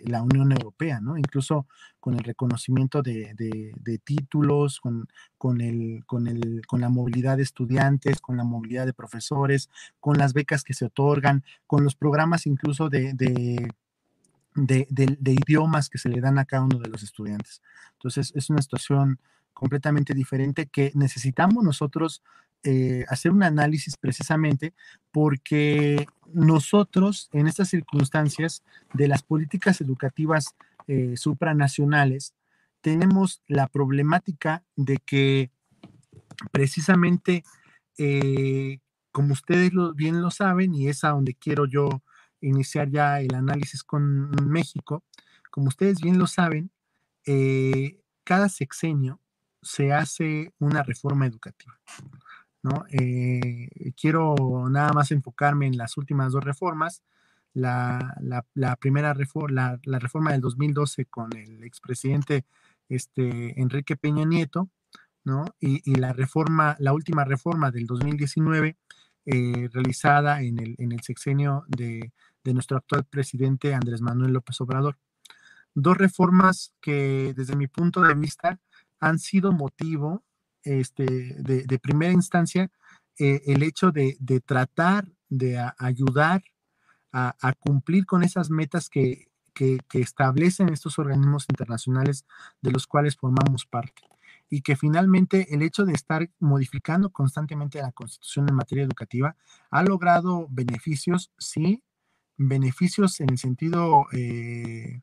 [0.00, 1.16] la Unión Europea, ¿no?
[1.16, 1.66] Incluso
[2.00, 8.20] con el reconocimiento de, títulos, con, con, el, con, el, con la movilidad de estudiantes,
[8.20, 12.88] con la movilidad de profesores, con las becas que se otorgan, con los programas incluso
[12.88, 13.72] de, de,
[15.32, 17.62] idiomas que se le dan a cada uno de los estudiantes.
[17.94, 19.18] Entonces, es una situación
[19.52, 22.22] completamente diferente que necesitamos nosotros
[22.68, 24.74] eh, hacer un análisis precisamente
[25.12, 30.56] porque nosotros en estas circunstancias de las políticas educativas
[30.88, 32.34] eh, supranacionales
[32.80, 35.52] tenemos la problemática de que
[36.50, 37.44] precisamente,
[37.98, 38.80] eh,
[39.12, 42.02] como ustedes bien lo saben, y es a donde quiero yo
[42.40, 45.04] iniciar ya el análisis con México,
[45.52, 46.72] como ustedes bien lo saben,
[48.24, 49.20] cada sexenio
[49.62, 51.78] se hace una reforma educativa.
[52.90, 53.68] Eh,
[54.00, 54.34] quiero
[54.70, 57.02] nada más enfocarme en las últimas dos reformas.
[57.54, 58.14] La,
[58.78, 62.44] primera reforma, la, reforma del 2012 con el expresidente
[62.88, 64.68] este, Enrique Peña Nieto,
[65.24, 65.46] ¿no?
[65.58, 68.76] Y, la reforma, la última reforma del 2019
[69.24, 72.12] eh, realizada en el, en el sexenio de,
[72.44, 74.98] de nuestro actual presidente Andrés Manuel López Obrador.
[75.74, 78.60] Dos reformas que desde mi punto de vista
[79.00, 80.24] han sido motivo
[80.66, 81.04] este,
[81.38, 82.70] de, primera instancia
[83.18, 86.42] eh, el hecho de, tratar de ayudar
[87.12, 89.28] a, cumplir con esas metas que,
[89.94, 92.26] establecen estos organismos internacionales
[92.60, 94.02] de los cuales formamos parte.
[94.50, 99.34] Y que finalmente el hecho de estar modificando constantemente la Constitución en materia educativa
[99.70, 101.82] ha logrado beneficios, sí,
[102.36, 105.00] beneficios en el sentido eh,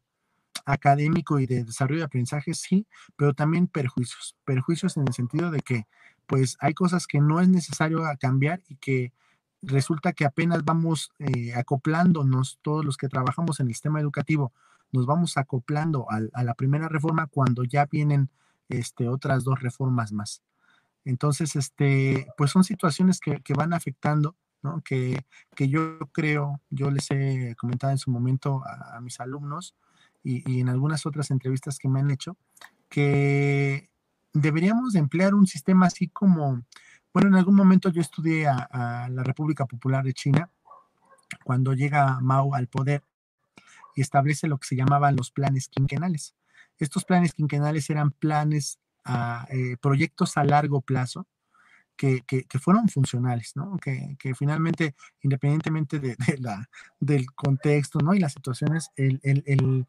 [0.66, 4.36] académico y de desarrollo de aprendizaje, sí, pero también perjuicios.
[4.46, 5.88] Perjuicios en el sentido de que,
[6.28, 9.14] pues, hay cosas que no es necesario cambiar y que
[9.62, 14.54] resulta que apenas vamos eh, acoplándonos, todos los que trabajamos en el sistema educativo,
[14.92, 18.30] nos vamos acoplando a, la primera reforma cuando ya vienen
[18.70, 20.44] este, otras dos reformas más.
[21.06, 24.82] Entonces, este, pues son situaciones que, van afectando, ¿no?
[24.82, 29.76] Que, que, yo creo, yo les he comentado en su momento a mis alumnos,
[30.24, 32.38] y, en algunas otras entrevistas que me han hecho,
[32.90, 33.90] que
[34.34, 36.64] deberíamos de emplear un sistema así como,
[37.14, 40.50] bueno, en algún momento yo estudié a, la República Popular de China,
[41.44, 43.04] cuando llega Mao al poder
[43.96, 46.36] y establece lo que se llamaban los planes quinquenales.
[46.80, 51.28] Estos planes quinquenales eran planes, a, eh, proyectos a largo plazo,
[51.96, 53.78] que, que, fueron funcionales, ¿no?
[53.78, 56.70] Que, que finalmente, independientemente de, la,
[57.00, 58.14] del contexto, ¿no?
[58.14, 59.86] Y las situaciones, el, el,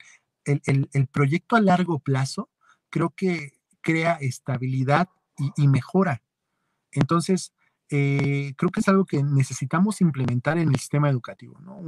[1.10, 2.50] proyecto a largo plazo
[2.90, 5.08] creo que crea estabilidad
[5.56, 6.22] y, mejora.
[6.92, 7.52] Entonces,
[7.90, 11.82] eh, creo que es algo que necesitamos implementar en el sistema educativo, ¿no?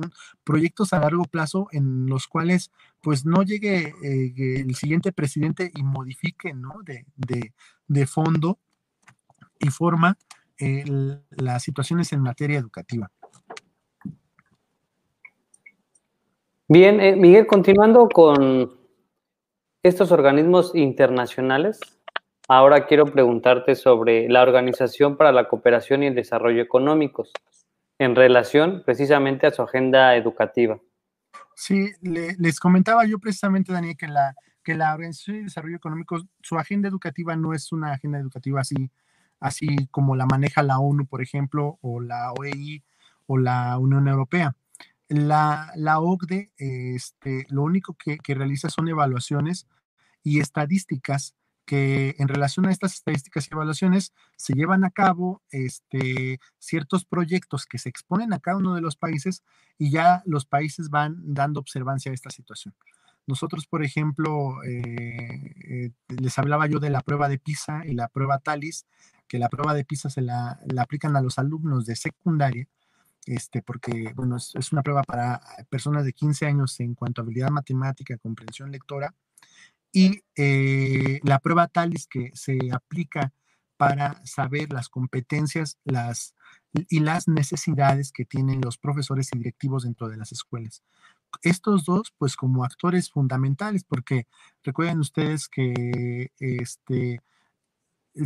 [0.45, 5.83] proyectos a largo plazo en los cuales pues no llegue eh, el siguiente presidente y
[5.85, 6.83] modifique, ¿no?
[6.85, 7.07] De,
[7.87, 8.59] de, fondo
[9.61, 10.19] y forma
[11.31, 13.11] las situaciones en materia educativa.
[16.69, 18.77] Bien, eh, Miguel, continuando con
[19.85, 21.79] estos organismos internacionales,
[22.49, 27.31] ahora quiero preguntarte sobre la Organización para la Cooperación y el Desarrollo Económicos
[28.01, 30.81] en relación precisamente a su agenda educativa.
[31.55, 36.59] Sí, les comentaba yo precisamente, Daniel, que la, que la Organización de Desarrollo Económico, su
[36.59, 38.91] agenda educativa no es una agenda educativa así,
[39.39, 42.83] así como la maneja la ONU, por ejemplo, o la OEI
[43.29, 44.57] o la Unión Europea
[45.09, 49.67] la, la OCDE este, lo único que, realiza son evaluaciones
[50.23, 51.35] y estadísticas
[51.65, 57.67] que en relación a estas estadísticas y evaluaciones se llevan a cabo este, ciertos proyectos
[57.67, 59.43] que se exponen a cada uno de los países
[59.77, 62.75] y ya los países van dando observancia a esta situación.
[63.27, 68.07] Nosotros, por ejemplo, eh, eh, les hablaba yo de la prueba de PISA y la
[68.07, 68.87] prueba TALIS,
[69.27, 72.69] que la prueba de PISA se la aplican a los alumnos de secundaria
[73.27, 77.51] este, porque, bueno, es, una prueba para personas de 15 años en cuanto a habilidad
[77.51, 79.15] matemática, comprensión lectora,
[79.93, 83.33] y eh, la prueba TALIS que se aplica
[83.77, 86.35] para saber las competencias las,
[86.73, 90.83] y las necesidades que tienen los profesores y directivos dentro de las escuelas.
[91.43, 94.27] Estos dos, pues como actores fundamentales, porque
[94.63, 97.21] recuerden ustedes que este,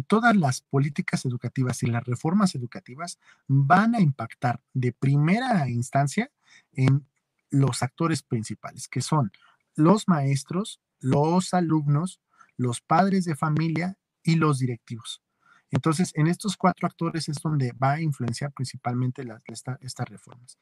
[0.06, 6.30] todas las políticas educativas y las reformas educativas van a impactar de primera instancia
[6.72, 7.06] en
[7.50, 9.32] los actores principales, que son
[9.74, 12.20] los maestros, los alumnos,
[12.56, 15.22] los padres de familia y los directivos.
[15.70, 20.58] Entonces, en estos cuatro actores es donde va a influenciar principalmente estas reformas.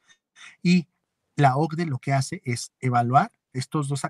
[0.61, 0.87] Y
[1.35, 4.05] la OCDE lo que hace es evaluar estos dos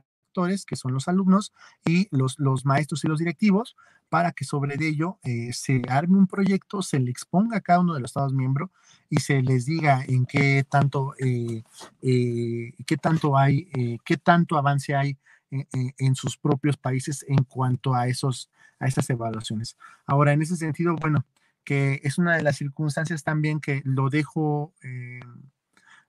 [0.65, 1.53] que son los alumnos
[1.85, 3.75] y los, los maestros y los directivos,
[4.09, 7.93] para que sobre ello eh, se arme un proyecto, se le exponga a cada uno
[7.93, 8.71] de los Estados miembros
[9.09, 11.63] y se les diga en qué tanto, eh,
[12.01, 15.17] eh, qué tanto hay, qué tanto avance hay
[15.51, 19.77] en, sus propios países en cuanto a, esos, a esas evaluaciones.
[20.05, 21.25] Ahora, en ese sentido, bueno,
[21.63, 24.73] que es una de las circunstancias también que lo dejo,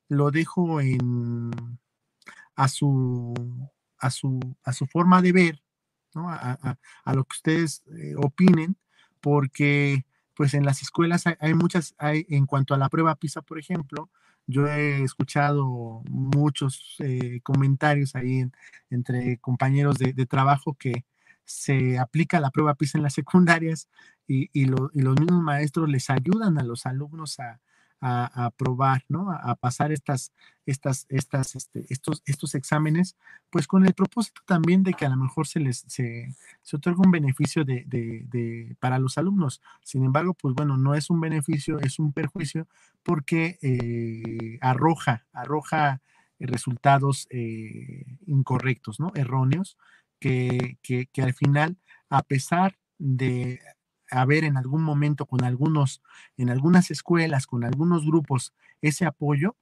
[0.09, 1.51] lo dejo en,
[2.55, 3.33] a, su,
[4.01, 5.63] a, su, a su forma de ver,
[6.15, 8.77] a, lo que ustedes eh, opinen,
[9.21, 13.59] porque pues en las escuelas hay, muchas, hay, en cuanto a la prueba PISA, por
[13.59, 14.11] ejemplo,
[14.47, 18.51] yo he escuchado muchos eh, comentarios ahí
[18.89, 21.05] entre compañeros de, trabajo que
[21.45, 23.89] se aplica la prueba PISA en las secundarias
[24.27, 27.61] y, y, los mismos maestros les ayudan a los alumnos a,
[28.01, 29.31] a, probar, ¿no?
[29.31, 30.33] A, pasar estas,
[30.65, 33.17] estas, estas, este, estos, estos exámenes,
[33.51, 37.03] pues con el propósito también de que a lo mejor se les se, se otorga
[37.05, 39.61] un beneficio de, de, de, para los alumnos.
[39.83, 42.67] Sin embargo, pues bueno, no es un beneficio, es un perjuicio
[43.03, 46.01] porque eh, arroja, arroja
[46.39, 49.13] resultados eh, incorrectos, ¿no?
[49.15, 49.77] Erróneos,
[50.19, 51.77] que, que, que al final,
[52.09, 53.61] a pesar de
[54.11, 56.03] haber en algún momento con algunos,
[56.37, 59.57] en algunas escuelas, con algunos grupos, ese apoyo,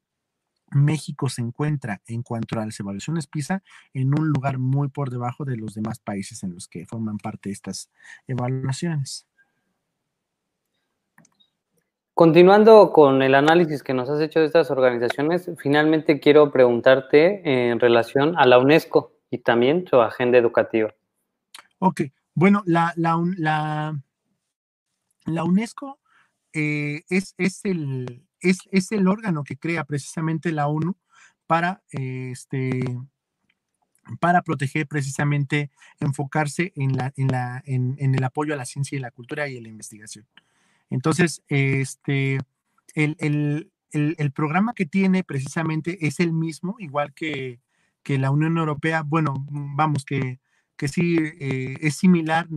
[0.71, 3.63] México se encuentra en cuanto a las evaluaciones PISA
[3.95, 7.51] en un lugar muy por debajo de los demás países en los que forman parte
[7.51, 7.91] estas
[8.27, 9.27] evaluaciones.
[12.15, 17.79] Continuando con el análisis que nos has hecho de estas organizaciones, finalmente quiero preguntarte en
[17.79, 20.93] relación a la UNESCO y también su agenda educativa.
[21.79, 22.03] Ok,
[22.35, 24.03] bueno, la, la, la
[25.35, 26.01] la UNESCO
[26.53, 30.97] eh, es, es, el, es, el órgano que crea precisamente la ONU
[31.47, 32.83] para, este,
[34.21, 35.71] para proteger precisamente,
[36.01, 39.59] enfocarse en, la, en, la, en, el apoyo a la ciencia y la cultura y
[39.59, 40.27] a la investigación.
[40.91, 42.39] Entonces, este,
[42.95, 43.71] el,
[44.35, 47.61] programa que tiene precisamente es el mismo, igual que,
[48.03, 50.41] que la Unión Europea, bueno, vamos, que,
[50.77, 52.49] que sí eh, es similar,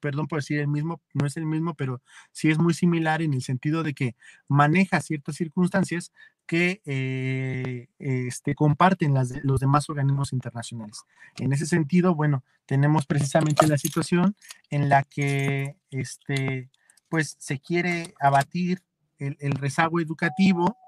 [0.00, 3.34] perdón por decir el mismo, no es el mismo, pero sí es muy similar en
[3.34, 4.16] el sentido de que
[4.48, 6.12] maneja ciertas circunstancias
[6.46, 11.02] que eh, este, comparten las, los demás organismos internacionales.
[11.38, 14.34] En ese sentido, bueno, tenemos precisamente la situación
[14.70, 16.70] en la que este,
[17.08, 18.82] pues, se quiere abatir
[19.18, 20.78] el, rezago educativo,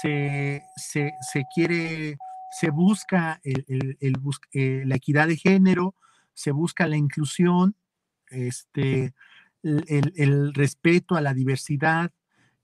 [0.00, 2.16] se, se, se quiere
[2.50, 5.94] se busca eh, la equidad de género,
[6.34, 7.76] se busca la inclusión,
[8.30, 9.14] este,
[9.62, 12.12] el, respeto a la diversidad,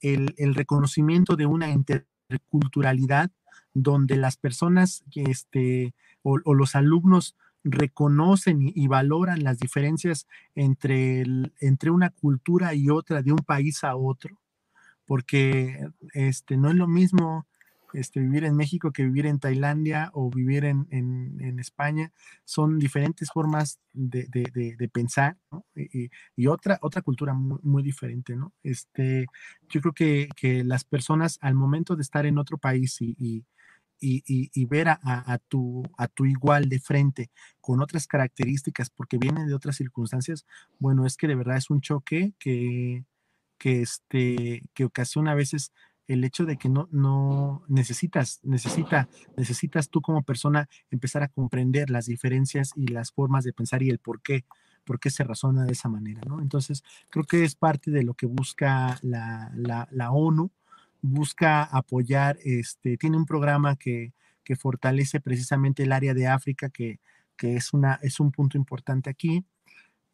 [0.00, 3.30] el, reconocimiento de una interculturalidad
[3.72, 11.24] donde las personas este, o, los alumnos reconocen y, valoran las diferencias entre,
[11.60, 14.38] entre una cultura y otra, de un país a otro,
[15.06, 17.46] porque este, no es lo mismo
[17.94, 22.12] este, vivir en México que vivir en Tailandia o vivir en, España.
[22.44, 25.38] Son diferentes formas de, pensar
[25.74, 28.36] y, otra, otra cultura muy, diferente.
[28.36, 28.52] ¿no?
[28.62, 29.26] Este,
[29.68, 33.44] yo creo que, las personas al momento de estar en otro país y,
[34.00, 37.30] y, ver a, tu, a tu igual de frente
[37.60, 40.44] con otras características porque viene de otras circunstancias,
[40.78, 43.04] bueno, es que de verdad es un choque que,
[43.58, 45.72] que, este, que ocasiona a veces
[46.06, 51.90] el hecho de que no, no necesitas, necesita, necesitas tú como persona empezar a comprender
[51.90, 54.44] las diferencias y las formas de pensar y el por qué,
[54.84, 56.40] por qué se razona de esa manera, ¿no?
[56.40, 60.50] Entonces, creo que es parte de lo que busca la, la, ONU,
[61.00, 64.12] busca apoyar, este, tiene un programa que,
[64.44, 67.00] que fortalece precisamente el área de África, que,
[67.36, 69.44] que es, una, es un punto importante aquí,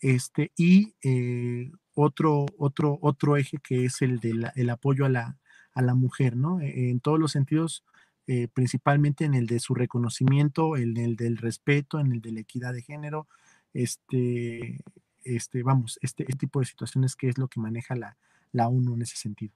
[0.01, 5.40] este, y eh, otro, otro, otro eje que es el del apoyo a la,
[5.81, 6.61] a la mujer, ¿no?
[6.61, 7.85] E, en todos los sentidos,
[8.27, 12.41] eh, principalmente en el de su reconocimiento, en el del respeto, en el de la
[12.41, 13.27] equidad de género,
[13.75, 14.79] este,
[15.25, 18.17] este, vamos, este, este tipo de situaciones que es lo que maneja la,
[18.53, 19.53] la ONU en ese sentido.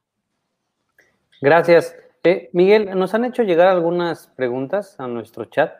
[1.40, 1.94] Gracias.
[2.24, 5.74] Eh, Miguel, nos han hecho llegar algunas preguntas a nuestro chat.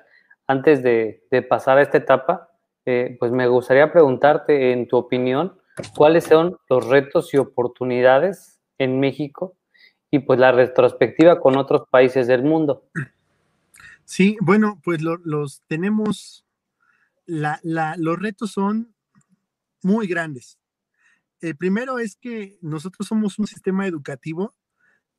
[0.46, 2.50] Antes de, pasar a esta etapa,
[2.84, 5.58] eh, pues me gustaría preguntarte, en tu opinión,
[5.96, 9.56] cuáles son los retos y oportunidades en México
[10.14, 12.88] y pues la retrospectiva con otros países del mundo.
[14.04, 16.44] Sí, bueno, pues los tenemos,
[17.26, 18.94] los retos son
[19.82, 20.60] muy grandes.
[21.40, 24.54] El primero es que nosotros somos un sistema educativo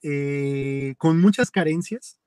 [0.02, 2.20] eh, con muchas carencias.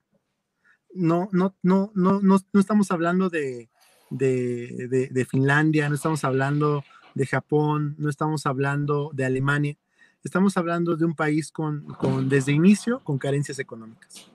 [0.93, 3.71] No, no, no, no, no, estamos hablando de,
[4.11, 9.79] de, Finlandia, no estamos hablando de Japón, no estamos hablando de Alemania,
[10.25, 14.31] estamos hablando de un país con, con desde inicio con carencias económicas.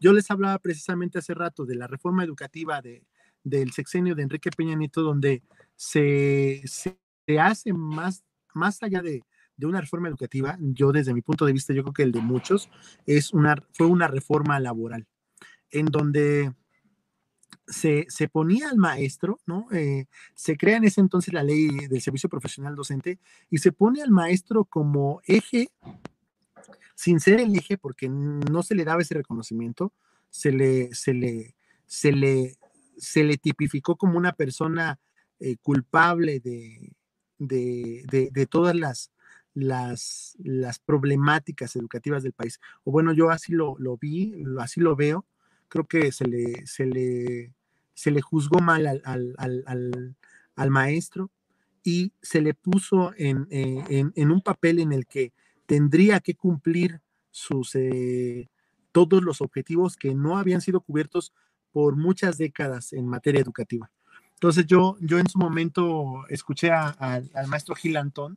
[0.00, 3.02] Yo les hablaba precisamente hace rato de la reforma educativa de,
[3.44, 5.42] del sexenio de Enrique Peña Nieto, donde
[5.76, 6.98] se, se,
[7.40, 8.24] hace más,
[8.54, 9.22] más allá de,
[9.56, 12.20] de, una reforma educativa, yo desde mi punto de vista, yo creo que el de
[12.20, 12.68] muchos,
[13.06, 15.06] es una, fue una reforma laboral,
[15.70, 16.52] en donde
[17.66, 19.66] se, se ponía al maestro, ¿no?
[19.72, 23.18] Eh, se crea en ese entonces la ley del servicio profesional docente
[23.50, 25.70] y se pone al maestro como eje
[26.98, 29.92] sin ser el eje, porque no se le daba ese reconocimiento,
[30.30, 31.54] se le, se le,
[31.86, 32.56] se le,
[32.96, 34.98] se le tipificó como una persona
[35.38, 36.92] eh, culpable de,
[37.38, 39.12] de, todas las,
[39.54, 42.58] las, las, problemáticas educativas del país.
[42.82, 45.24] O bueno, yo así lo, vi, así lo veo.
[45.68, 47.52] Creo que se le, se le,
[47.94, 51.30] se le juzgó mal al, maestro
[51.84, 55.32] y se le puso en, eh, en, en, un papel en el que
[55.66, 57.00] tendría que cumplir
[57.30, 58.48] sus, eh,
[58.92, 61.32] todos los objetivos que no habían sido cubiertos
[61.72, 63.90] por muchas décadas en materia educativa.
[64.34, 68.36] Entonces yo, yo en su momento escuché al maestro Gil Antón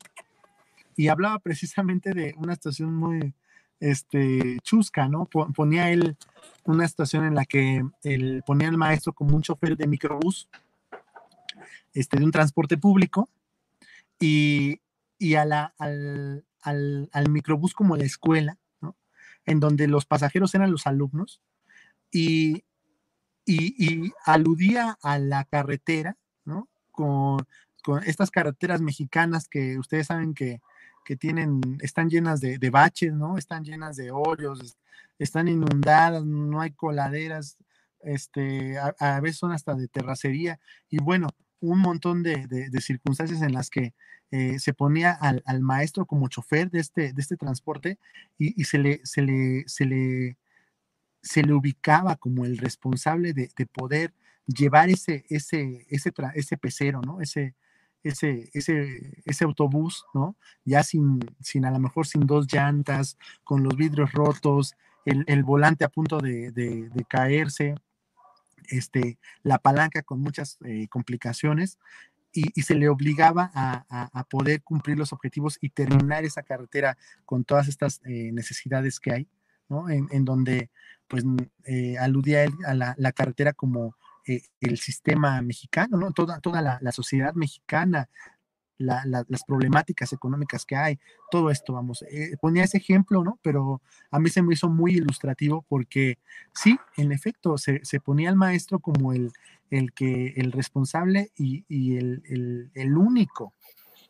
[0.95, 3.33] y hablaba precisamente de una situación muy
[3.81, 5.25] este, chusca, ¿no?
[5.25, 6.15] Ponía él
[6.63, 10.47] una situación en la que él ponía al maestro como un chofer de microbús,
[11.93, 13.27] este, de un transporte público,
[14.19, 14.79] y,
[15.17, 18.95] y a la, al, al, al microbús como la escuela, ¿no?
[19.45, 21.41] en donde los pasajeros eran los alumnos,
[22.11, 22.63] y,
[23.45, 26.69] y, aludía a la carretera, ¿no?
[26.91, 27.47] Con,
[27.83, 30.61] con, estas carreteras mexicanas que ustedes saben que,
[31.03, 33.37] que tienen, están llenas de, de, baches, ¿no?
[33.37, 34.77] Están llenas de hoyos,
[35.19, 37.57] están inundadas, no hay coladeras,
[38.01, 41.29] este, a, veces son hasta de terracería, y bueno,
[41.59, 43.93] un montón de, de, circunstancias en las que
[44.31, 47.99] eh, se ponía al, maestro como chofer de este, de este transporte
[48.39, 50.37] y, se, le, se, le, se, le,
[51.21, 54.13] se le ubicaba como el responsable de, poder
[54.47, 57.21] llevar ese, ese, ese, ese pecero, ¿no?
[57.21, 57.53] Ese,
[58.03, 60.35] ese, ese, ese autobús, ¿no?
[60.65, 64.75] Ya sin, sin, a lo mejor sin dos llantas, con los vidrios rotos,
[65.05, 67.75] el, el volante a punto de, de, de caerse,
[68.69, 71.79] este, la palanca con muchas eh, complicaciones
[72.33, 77.67] y, se le obligaba a, poder cumplir los objetivos y terminar esa carretera con todas
[77.67, 79.27] estas eh, necesidades que hay,
[79.67, 79.89] ¿no?
[79.89, 80.69] En, donde,
[81.09, 81.25] pues,
[81.65, 83.97] eh, aludía a la, carretera como
[84.59, 86.11] el sistema mexicano, ¿no?
[86.11, 88.09] Toda, toda la, sociedad mexicana,
[88.77, 93.39] las problemáticas económicas que hay, todo esto, vamos, eh, ponía ese ejemplo, ¿no?
[93.41, 96.17] Pero a mí se me hizo muy ilustrativo porque
[96.53, 99.31] sí, en efecto, se, ponía al maestro como el,
[99.69, 101.63] el, que, el responsable y,
[101.95, 103.53] el, el, único,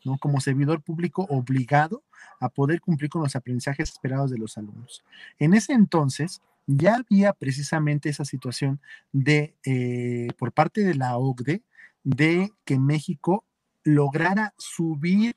[0.04, 0.18] ¿no?
[0.18, 2.02] Como servidor público obligado
[2.40, 5.04] a poder cumplir con los aprendizajes esperados de los alumnos.
[5.38, 8.80] En ese entonces, ya había precisamente esa situación
[9.12, 11.62] de, eh, por parte de la OCDE,
[12.04, 13.44] de que México
[13.84, 15.36] lograra subir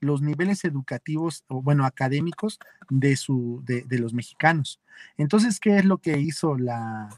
[0.00, 2.58] los niveles educativos, o bueno, académicos
[2.90, 4.80] de, su, de, los mexicanos.
[5.16, 7.08] Entonces, ¿qué es lo que hizo la,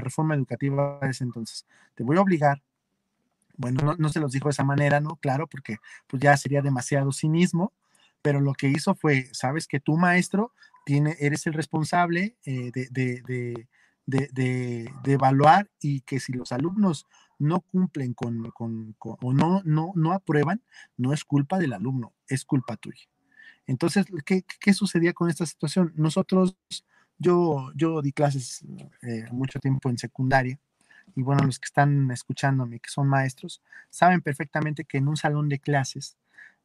[0.00, 1.66] reforma educativa de ese entonces?
[1.94, 2.62] Te voy a obligar,
[3.56, 5.16] bueno, no, se los dijo de esa manera, ¿no?
[5.16, 5.76] Claro, porque
[6.06, 7.72] pues ya sería demasiado cinismo,
[8.22, 10.52] pero lo que hizo fue, sabes que tu maestro
[10.84, 13.66] tiene, eres el responsable eh, de, de,
[14.06, 17.06] de evaluar y que si los alumnos
[17.38, 18.52] no cumplen con,
[18.98, 20.62] o no, no, no aprueban,
[20.96, 23.04] no es culpa del alumno, es culpa tuya.
[23.66, 25.92] Entonces, ¿qué, qué sucedía con esta situación?
[25.96, 26.56] Nosotros,
[27.18, 28.64] yo, yo di clases
[29.02, 30.58] eh, mucho tiempo en secundaria
[31.14, 35.48] y bueno, los que están escuchándome, que son maestros, saben perfectamente que en un salón
[35.48, 36.16] de clases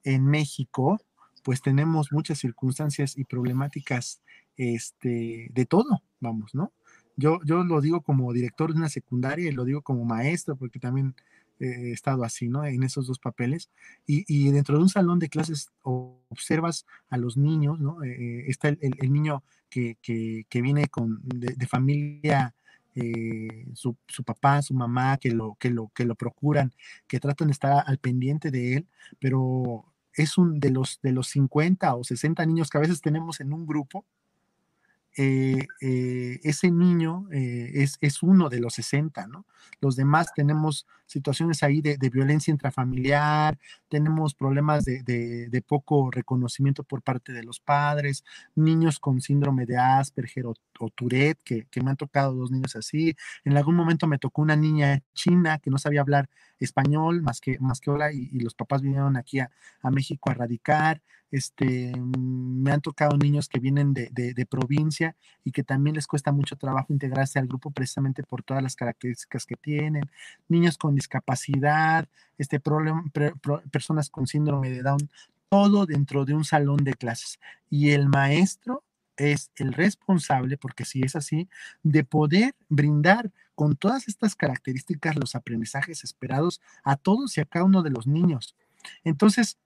[0.03, 0.99] en México,
[1.43, 4.21] pues tenemos muchas circunstancias y problemáticas
[4.57, 6.73] este, de todo, vamos, ¿no?
[7.15, 10.79] Yo, yo lo digo como director de una secundaria y lo digo como maestro, porque
[10.79, 11.15] también
[11.59, 12.65] he estado así, ¿no?
[12.65, 13.69] En esos dos papeles.
[14.05, 18.03] Y, dentro de un salón de clases observas a los niños, ¿no?
[18.03, 19.97] Eh, eh, está el, niño que,
[20.53, 22.55] viene con, de, familia,
[22.99, 23.95] eh, su,
[24.25, 26.73] papá, su mamá, que lo, que, lo, que lo procuran,
[27.07, 28.87] que tratan de estar al pendiente de él,
[29.19, 33.39] pero es un de los, de los 50 o 60 niños que a veces tenemos
[33.39, 34.05] en un grupo,
[35.17, 39.45] eh, eh, ese niño es, es, uno de los 60, ¿no?
[39.81, 43.57] Los demás tenemos situaciones ahí de, violencia intrafamiliar,
[43.89, 48.23] tenemos problemas de, de, poco reconocimiento por parte de los padres,
[48.55, 50.53] niños con síndrome de Asperger o,
[50.95, 53.15] Tourette, que, que, me han tocado dos niños así.
[53.43, 56.29] En algún momento me tocó una niña china que no sabía hablar
[56.59, 59.49] español más que, más que hola y, los papás vinieron aquí a,
[59.81, 61.01] a México a radicar
[61.31, 66.07] este, mm, me han tocado niños que vienen de, de, provincia y que también les
[66.07, 70.09] cuesta mucho trabajo integrarse al grupo precisamente por todas las características que tienen,
[70.47, 72.61] niños con discapacidad, este,
[73.71, 75.09] personas con síndrome de Down,
[75.49, 77.39] todo dentro de un salón de clases.
[77.69, 78.83] Y el maestro
[79.17, 81.49] es el responsable, porque si es así,
[81.83, 87.65] de poder brindar con todas estas características los aprendizajes esperados a todos y a cada
[87.65, 88.55] uno de los niños.
[89.03, 89.57] Entonces,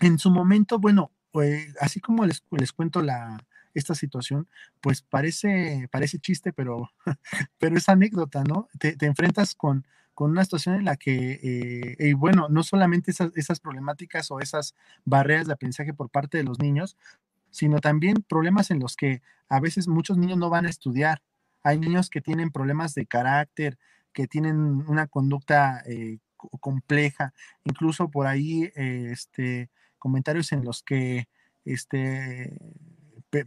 [0.00, 3.38] en su momento, bueno, pues, así como les, les cuento la,
[3.74, 4.48] esta situación,
[4.80, 6.90] pues parece, parece chiste, pero,
[7.58, 8.68] pero es anécdota, ¿no?
[8.78, 9.86] Te, enfrentas con,
[10.18, 14.74] con, una situación en la que, eh, y bueno, no solamente esas, problemáticas o esas
[15.04, 16.96] barreras de aprendizaje por parte de los niños,
[17.50, 21.22] sino también problemas en los que a veces muchos niños no van a estudiar.
[21.62, 23.78] Hay niños que tienen problemas de carácter,
[24.12, 24.56] que tienen
[24.88, 26.18] una conducta eh,
[26.58, 31.28] compleja, incluso por ahí, este, comentarios en los que
[31.64, 32.58] este,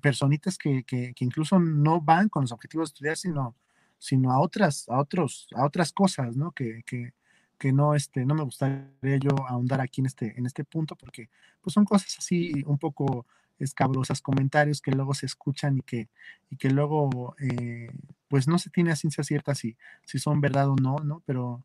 [0.01, 3.55] personitas que, que, incluso no van con los objetivos de estudiar, sino,
[4.02, 6.52] sino a otras, a otros, a otras cosas, ¿no?
[6.54, 7.14] Que, que,
[7.60, 11.30] que no, este, no me gustaría yo ahondar aquí en este, en este punto, porque
[11.62, 13.28] pues son cosas así un poco
[13.60, 16.10] escabrosas, comentarios que luego se escuchan y que,
[16.49, 17.91] y que luego eh,
[18.28, 21.22] pues no se tiene a ciencia cierta si, si son verdad o no, ¿no?
[21.28, 21.64] Pero,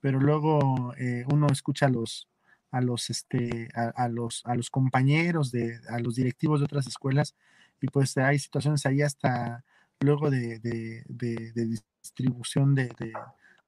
[0.00, 2.28] pero luego eh, uno escucha los,
[2.70, 7.34] a los, este, a, los, a los compañeros, de, a los directivos de otras escuelas,
[7.80, 9.64] y pues hay situaciones ahí hasta
[10.00, 12.90] luego de, distribución de,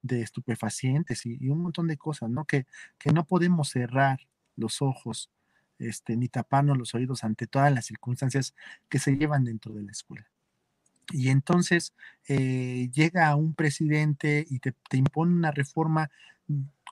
[0.03, 2.45] estupefacientes y, un montón de cosas, ¿no?
[2.45, 2.67] Que,
[2.99, 4.21] que no podemos cerrar
[4.57, 5.31] los ojos
[5.79, 8.55] este, ni taparnos los oídos ante todas las circunstancias
[8.89, 10.27] que se llevan dentro de la escuela.
[11.13, 11.95] Y entonces
[12.29, 16.11] eh, llega un presidente y te, te, impone una reforma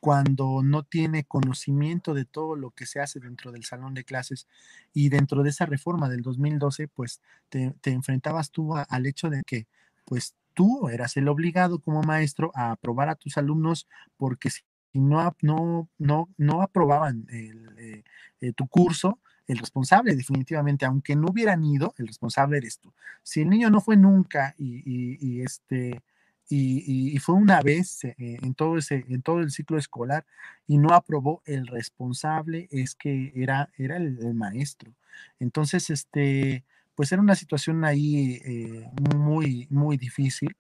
[0.01, 4.47] cuando no tiene conocimiento de todo lo que se hace dentro del salón de clases
[4.93, 9.67] y dentro de esa reforma del 2012, pues te, enfrentabas tú al hecho de que
[10.05, 14.63] pues tú eras el obligado como maestro a aprobar a tus alumnos porque si
[14.95, 18.03] no, no, no, no aprobaban eh,
[18.41, 22.93] eh, tu curso, el responsable definitivamente, aunque no hubieran ido, el responsable eres tú.
[23.23, 26.03] Si el niño no fue nunca y este
[26.51, 30.25] y, fue una vez eh, en, todo ese, en todo el ciclo escolar
[30.67, 34.95] y no aprobó el responsable, es que era, era el, maestro.
[35.39, 40.57] Entonces, este, pues era una situación ahí eh, muy, muy difícil.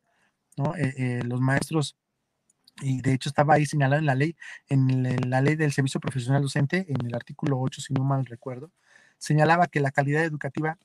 [0.77, 1.97] Eh, los maestros,
[2.81, 4.37] y de hecho estaba ahí señalado en la ley,
[4.69, 8.73] en la ley del servicio profesional docente, en el artículo 8, si no mal recuerdo,
[9.19, 10.77] señalaba que la calidad educativa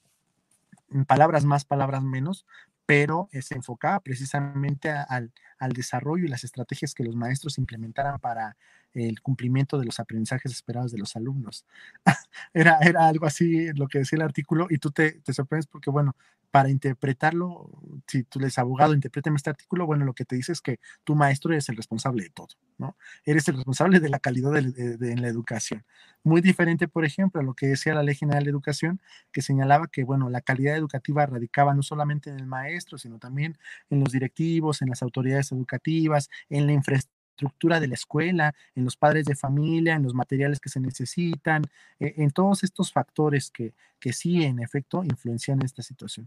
[1.06, 2.46] palabras más, palabras menos,
[2.86, 5.32] pero se enfocaba precisamente al,
[5.74, 8.58] desarrollo y las estrategias que los maestros implementaran para
[8.94, 11.66] el cumplimiento de los aprendizajes esperados de los alumnos.
[12.54, 15.90] era, era algo así lo que decía el artículo y tú te, te sorprendes porque,
[15.90, 16.16] bueno,
[16.54, 17.68] para interpretarlo,
[18.06, 21.16] si tú eres abogado, interprétame este artículo, bueno, lo que te dice es que tu
[21.16, 22.96] maestro eres el responsable de todo, ¿no?
[23.26, 25.84] Eres el responsable de la calidad de, en la educación.
[26.24, 29.88] Muy diferente, por ejemplo, a lo que decía la Ley General de Educación, que señalaba
[29.88, 33.58] que, bueno, la calidad educativa radicaba no solamente en el maestro, sino también
[33.90, 38.96] en los directivos, en las autoridades educativas, en la infraestructura de la escuela, en los
[38.96, 41.64] padres de familia, en los materiales que se necesitan,
[42.00, 46.26] eh, en todos estos factores que, que sí, en efecto, influencian esta situación.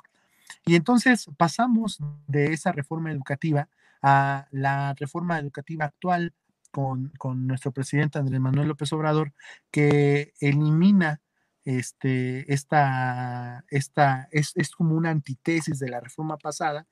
[0.65, 3.69] Y entonces pasamos de esa reforma educativa
[4.03, 6.33] a la reforma educativa actual
[6.71, 9.33] con, nuestro presidente Andrés Manuel López Obrador,
[9.71, 11.23] que elimina
[11.65, 16.87] este, esta, esta es, como una antítesis de la reforma pasada,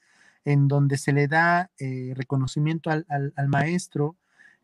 [0.44, 3.04] en donde se le da eh, reconocimiento al,
[3.48, 4.16] maestro,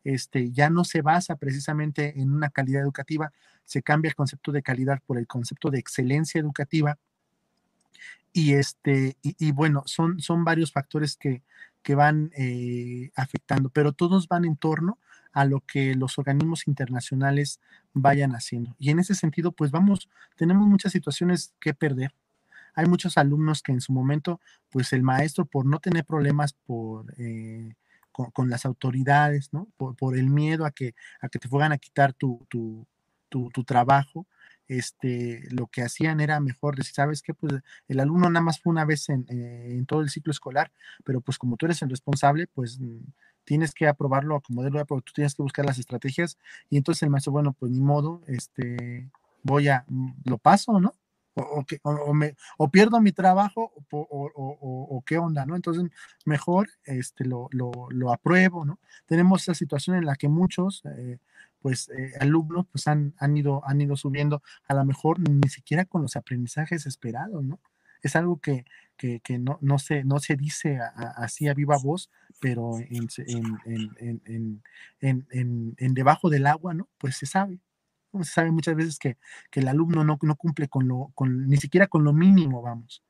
[0.04, 3.32] este, ya no se basa precisamente en una calidad educativa,
[3.64, 6.98] se cambia el concepto de calidad por el concepto de excelencia educativa
[8.32, 11.42] y, este, y, bueno, son, son varios factores que,
[11.82, 14.98] que van eh, afectando, pero todos van en torno
[15.32, 17.60] a lo que los organismos internacionales
[17.92, 18.74] vayan haciendo.
[18.78, 22.14] Y en ese sentido, pues vamos, tenemos muchas situaciones que perder.
[22.74, 24.40] Hay muchos alumnos que en su momento,
[24.70, 27.74] pues el maestro, por no tener problemas por, eh,
[28.12, 29.68] con, las autoridades, ¿no?
[29.76, 32.86] Por, el miedo a que, a que te fueran a quitar tu, tu,
[33.28, 34.26] tu, tu trabajo,
[34.68, 37.34] este, lo que hacían era mejor decir, ¿sabes qué?
[37.34, 37.54] Pues
[37.88, 40.70] el alumno nada más fue una vez en, eh, en todo el ciclo escolar,
[41.04, 43.00] pero pues como tú eres el responsable, pues mm,
[43.44, 47.32] tienes que aprobarlo como porque tú tienes que buscar las estrategias y entonces el maestro,
[47.32, 49.10] bueno, pues ni modo, este,
[49.42, 50.94] voy a, mm, lo paso, ¿no?
[51.34, 55.56] O, o, me, o pierdo mi trabajo o, qué onda, ¿no?
[55.56, 55.84] Entonces,
[56.24, 58.80] mejor este, lo, lo, lo, apruebo, ¿no?
[59.06, 61.18] Tenemos esa situación en la que muchos, eh,
[61.60, 65.84] pues, eh, alumnos, pues, han, han, ido, han ido subiendo, a lo mejor ni siquiera
[65.84, 67.60] con los aprendizajes esperados, ¿no?
[68.02, 68.64] Es algo que,
[68.96, 70.78] que, que no, no, se, no se dice
[71.16, 72.10] así a viva voz,
[72.40, 73.08] pero en,
[73.66, 74.62] en,
[75.00, 76.88] en, en, debajo del agua, ¿no?
[76.98, 77.60] Pues se sabe.
[78.12, 79.16] Se sabe muchas veces que,
[79.50, 83.04] que el alumno no, no, cumple con lo, con, ni siquiera con lo mínimo, vamos,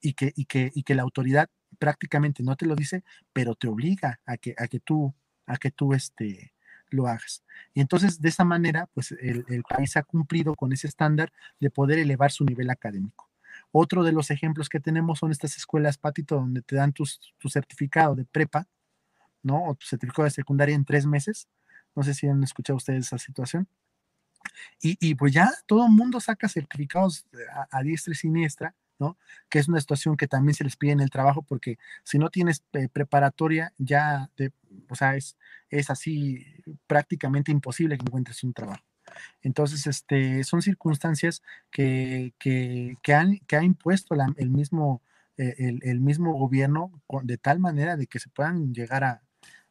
[0.00, 3.68] y que, y que, y que la autoridad prácticamente no te lo dice, pero te
[3.68, 5.14] obliga a que, a que tú,
[5.46, 6.54] a que tú este,
[6.90, 7.44] lo hagas.
[7.74, 11.70] Y entonces, de esa manera, pues el, el país ha cumplido con ese estándar de
[11.70, 13.28] poder elevar su nivel académico.
[13.70, 17.04] Otro de los ejemplos que tenemos son estas escuelas, Patito, donde te dan tu
[17.50, 18.66] certificado de prepa,
[19.42, 19.64] ¿no?
[19.66, 21.48] O tu certificado de secundaria en tres meses.
[21.94, 23.68] No sé si han escuchado ustedes esa situación.
[24.80, 27.26] Y, pues ya todo el mundo saca certificados
[27.70, 29.16] a, diestra y siniestra, ¿no?
[29.48, 32.30] Que es una situación que también se les pide en el trabajo porque si no
[32.30, 34.30] tienes eh, preparatoria, ya,
[34.88, 35.36] o sea, es,
[35.70, 36.44] es así
[36.86, 38.82] prácticamente imposible que encuentres un trabajo.
[39.42, 45.02] Entonces, este, son circunstancias que, que, que han, que ha impuesto el, mismo,
[45.36, 49.22] eh, el, el, mismo gobierno de tal manera de que se puedan llegar a,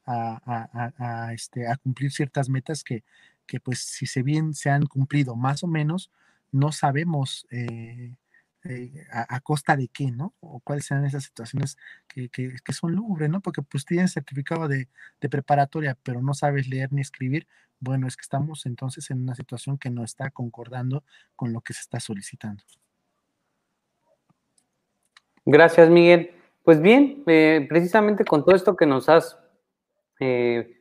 [0.07, 0.91] a,
[1.27, 3.03] a, este, a cumplir ciertas metas que,
[3.47, 6.11] que, pues, si se bien se han cumplido más o menos,
[6.51, 8.15] no sabemos eh,
[8.63, 10.33] eh, a, costa de qué, ¿no?
[10.39, 11.77] O cuáles sean esas situaciones
[12.07, 13.41] que, que, son lúgubres, ¿no?
[13.41, 14.87] Porque pues tienes certificado de,
[15.21, 17.47] de, preparatoria, pero no sabes leer ni escribir,
[17.79, 21.03] bueno, es que estamos entonces en una situación que no está concordando
[21.35, 22.63] con lo que se está solicitando.
[25.45, 26.31] Gracias, Miguel.
[26.63, 29.37] Pues bien, eh, precisamente con todo esto que nos has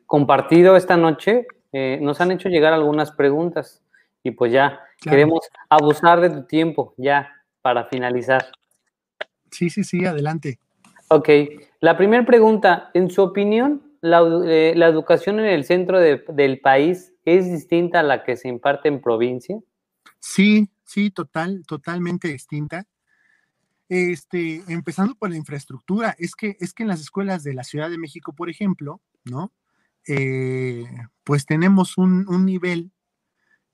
[0.06, 3.82] compartido esta noche, eh, nos han hecho llegar algunas preguntas
[4.22, 7.30] y pues ya queremos abusar de tu tiempo ya
[7.62, 8.46] para finalizar.
[9.50, 10.58] Sí, sí, sí, adelante.
[11.08, 11.28] Ok,
[11.80, 17.50] la primera pregunta, en su opinión, eh, la, educación en el centro del país es
[17.50, 19.58] distinta a la que se imparte en provincia?
[20.20, 22.86] Sí, sí, total, totalmente distinta.
[23.88, 27.90] Este, empezando por la infraestructura, es que, es que en las escuelas de la Ciudad
[27.90, 29.52] de México, por ejemplo, ¿no?
[30.06, 30.86] Eh,
[31.24, 32.92] pues tenemos un, nivel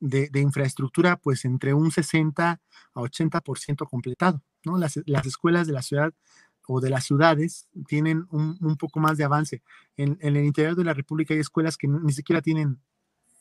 [0.01, 2.61] de, infraestructura pues entre un 60
[2.95, 4.79] a 80% completado, ¿no?
[4.79, 6.15] Las, las, escuelas de la ciudad
[6.67, 9.63] o de las ciudades tienen un, un poco más de avance.
[9.97, 12.81] En, el interior de la República hay escuelas que ni siquiera tienen,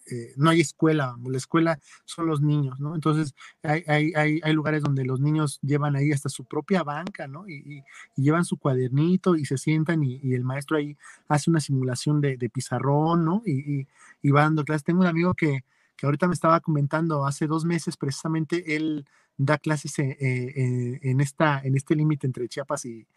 [0.10, 2.96] eh, no hay escuela, la escuela son los niños, ¿no?
[2.96, 7.48] Entonces hay, hay, hay, lugares donde los niños llevan ahí hasta su propia banca, ¿no?
[7.48, 7.84] Y,
[8.16, 10.98] llevan su cuadernito y se sientan y, el maestro ahí
[11.28, 13.44] hace una simulación de, de pizarrón, ¿no?
[13.46, 13.86] Y,
[14.32, 14.84] va dando clases.
[14.84, 15.64] Tengo un amigo que,
[15.98, 19.06] que ahorita me estaba comentando hace dos meses precisamente él
[19.38, 23.08] da clases eh, eh, en, esta, en este límite entre Chiapas y,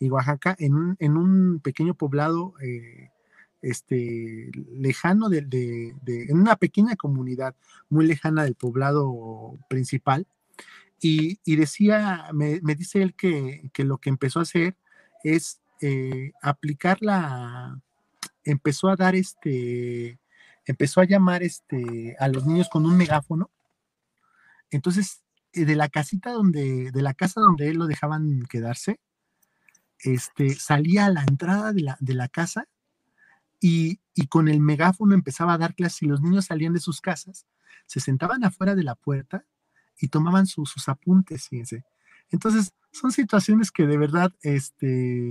[0.00, 3.10] Oaxaca, en un, en un, pequeño poblado eh,
[3.64, 7.54] este, lejano de, en una pequeña comunidad
[7.88, 10.26] muy lejana del poblado principal.
[11.00, 14.76] Y, y decía, me, me, dice él que, que, lo que empezó a hacer
[15.22, 15.60] es
[16.40, 17.78] aplicar la,
[18.44, 20.18] empezó a dar este,
[20.66, 23.50] empezó a llamar este, a los niños con un megáfono.
[24.70, 29.00] Entonces eh, de la casita donde, de la casa donde él lo dejaban quedarse,
[29.98, 32.68] este, salía a la entrada de la, de la casa
[33.66, 33.98] y,
[34.28, 37.46] con el megáfono empezaba a dar clases y los niños salían de sus casas,
[37.86, 39.46] se sentaban afuera de la puerta
[39.98, 41.82] y tomaban sus apuntes, fíjense.
[42.30, 45.30] Entonces, son situaciones que de verdad, este,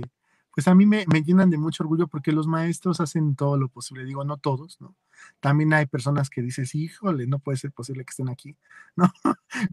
[0.52, 3.68] pues a mí me, me, llenan de mucho orgullo porque los maestros hacen todo lo
[3.68, 4.96] posible, digo, no todos, ¿no?
[5.38, 8.56] También hay personas que dices, híjole, no puede ser posible que estén aquí,
[8.96, 9.12] ¿no?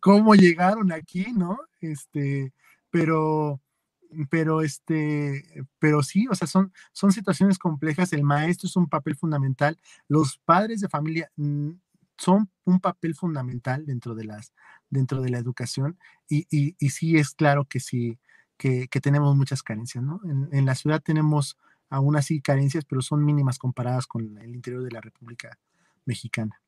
[0.01, 1.57] ¿Cómo llegaron aquí, no?
[1.80, 2.53] Este,
[2.91, 3.59] pero,
[4.30, 9.16] pero este, pero sí, o sea, son, son situaciones complejas, el maestro es un papel
[9.16, 11.72] fundamental, los padres de familia mm,
[12.18, 14.53] son un papel fundamental dentro de las,
[14.89, 15.97] dentro de la educación,
[16.30, 18.20] y, y, y sí es claro que sí,
[18.57, 20.22] que, que tenemos muchas carencias, ¿no?
[20.51, 21.57] En, la ciudad tenemos
[21.89, 25.57] aún así carencias, pero son mínimas comparadas con el interior de la República
[26.05, 26.62] Mexicana.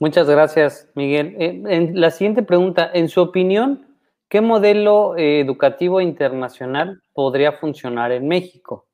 [0.00, 1.36] Muchas gracias, Miguel.
[1.38, 3.93] Eh, en la siguiente pregunta, en su opinión,
[4.34, 8.88] ¿qué modelo eh, educativo internacional podría funcionar en México?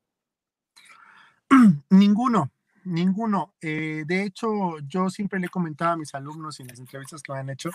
[1.88, 2.50] Ninguno,
[2.84, 3.54] ninguno.
[3.62, 7.32] Eh, de hecho, yo siempre le he comentado a mis alumnos en las entrevistas que
[7.32, 7.70] me han hecho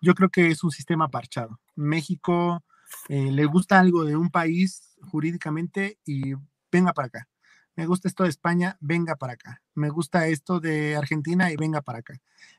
[0.00, 1.58] yo creo que es un sistema parchado.
[1.74, 2.62] México
[3.08, 6.34] eh, le gusta algo de un país jurídicamente y
[6.70, 7.28] venga para acá.
[7.74, 9.62] Me gusta esto de España, venga para acá.
[9.74, 12.14] Me gusta esto de Argentina y venga para acá.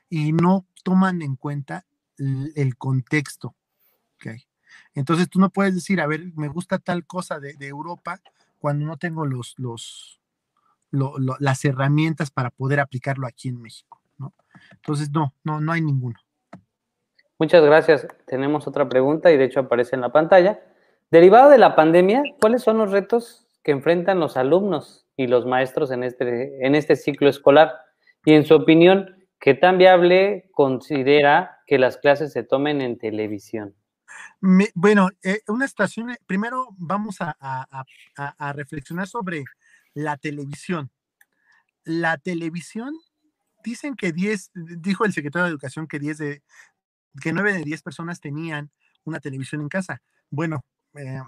[0.08, 1.86] Y no toman en cuenta
[2.18, 3.54] el, contexto
[4.18, 4.49] que hay.
[4.94, 8.20] Entonces tú no puedes decir, a ver, me gusta tal cosa de, Europa
[8.58, 10.20] cuando no tengo los, los,
[10.90, 14.00] las herramientas para poder aplicarlo aquí en México.
[14.18, 14.34] ¿no?
[14.72, 16.18] Entonces, no, no, no hay ninguno.
[17.38, 18.06] Muchas gracias.
[18.26, 20.60] Tenemos otra pregunta y de hecho aparece en la pantalla.
[21.10, 25.90] Derivado de la pandemia, ¿cuáles son los retos que enfrentan los alumnos y los maestros
[25.90, 27.72] en este, en este ciclo escolar?
[28.26, 33.74] Y en su opinión, ¿qué tan viable considera que las clases se tomen en televisión?
[34.74, 39.44] Bueno, eh, una estación, primero vamos a, a reflexionar sobre
[39.94, 40.90] la televisión.
[41.84, 42.94] La televisión,
[43.64, 46.42] dicen que 10, dijo el secretario de Educación que 10 de,
[47.20, 48.70] que 9 de 10 personas tenían
[49.04, 50.02] una televisión en casa.
[50.30, 51.20] Bueno, eh,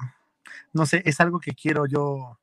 [0.73, 2.39] no sé, es algo que quiero yo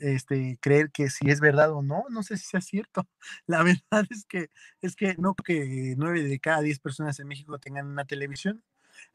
[0.00, 3.08] este, creer que si es verdad o no, no sé si sea cierto.
[3.46, 4.50] La verdad es que,
[4.82, 8.62] es que no que 9 de cada 10 personas en México tengan una televisión.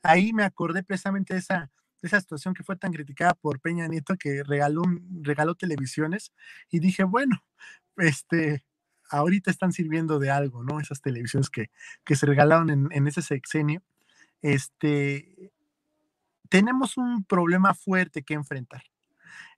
[0.01, 1.71] Ahí me acordé precisamente de esa,
[2.01, 4.83] esa situación que fue tan criticada por Peña Nieto que regaló,
[5.21, 6.31] regaló televisiones
[6.69, 7.43] y dije, bueno,
[7.97, 8.63] este,
[9.09, 10.79] ahorita están sirviendo de algo, ¿no?
[10.79, 11.69] Esas televisiones que,
[12.15, 13.81] se regalaron en, ese sexenio.
[14.41, 15.51] Este,
[16.47, 18.83] tenemos un problema fuerte que enfrentar.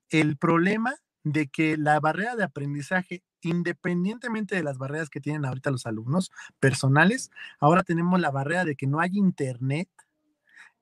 [0.09, 5.71] El problema de que la barrera de aprendizaje, independientemente de las barreras que tienen ahorita
[5.71, 9.89] los alumnos personales, ahora tenemos la barrera de que no hay internet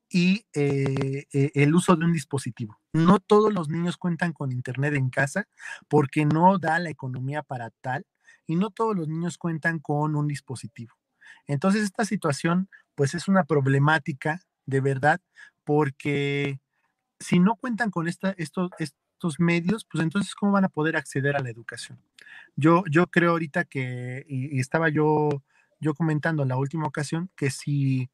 [0.10, 2.80] y eh, eh, el uso de un dispositivo.
[2.94, 5.48] No todos los niños cuentan con internet en casa
[5.88, 8.06] porque no da la economía para tal
[8.48, 10.96] y no todos los niños cuentan con un dispositivo.
[11.46, 15.22] Entonces, esta situación, pues es una problemática de verdad,
[15.64, 16.60] porque
[17.20, 21.36] si no cuentan con esta, estos, estos medios, pues entonces, ¿cómo van a poder acceder
[21.36, 22.00] a la educación?
[22.56, 25.30] Yo, yo creo ahorita que, y, estaba yo,
[25.80, 28.10] yo comentando en la última ocasión, que si,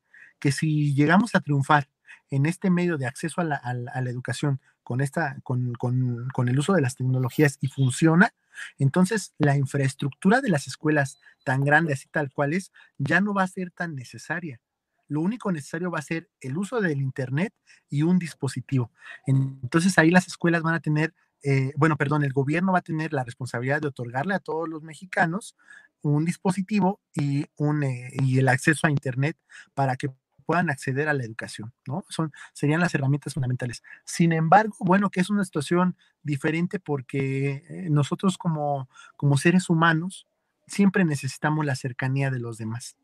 [0.46, 1.90] que si llegamos a triunfar
[2.30, 6.50] en este medio de acceso a la, a la educación con, esta, con, con, con
[6.50, 8.32] el uso de las tecnologías y funciona,
[8.78, 13.42] entonces, la infraestructura de las escuelas tan grande así tal cual es, ya no va
[13.42, 14.62] a ser tan necesaria.
[15.08, 17.52] Lo único necesario va a ser el uso del Internet
[17.90, 18.92] y un dispositivo.
[19.26, 23.14] Entonces, ahí las escuelas van a tener, eh, bueno, perdón, el gobierno va a tener
[23.14, 25.56] la responsabilidad de otorgarle a todos los mexicanos
[26.04, 29.38] un dispositivo y, un, eh, y el acceso a Internet
[29.74, 30.12] para que
[30.46, 32.06] puedan acceder a la educación, ¿no?
[32.10, 33.84] Son, serían las herramientas fundamentales.
[34.04, 40.28] Sin embargo, bueno, que es una situación diferente porque eh, nosotros como, como seres humanos
[40.68, 42.96] siempre necesitamos la cercanía de los demás.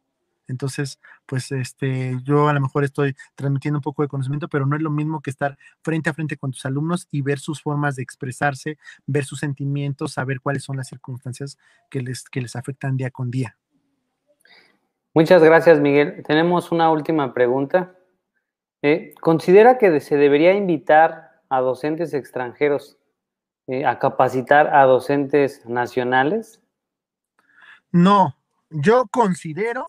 [0.48, 4.76] Entonces, pues este, yo a lo mejor estoy transmitiendo un poco de conocimiento, pero no
[4.76, 7.96] es lo mismo que estar frente a frente con tus alumnos y ver sus formas
[7.96, 8.78] de expresarse,
[9.08, 11.58] ver sus sentimientos, saber cuáles son las circunstancias
[11.90, 13.58] que les, que les afectan día con día.
[15.14, 16.24] Muchas gracias, Miguel.
[16.26, 17.98] Tenemos una última pregunta.
[18.82, 22.98] Eh, ¿Considera que se debería invitar a docentes extranjeros
[23.68, 26.62] eh, a capacitar a docentes nacionales?
[27.92, 28.38] No,
[28.70, 29.88] yo considero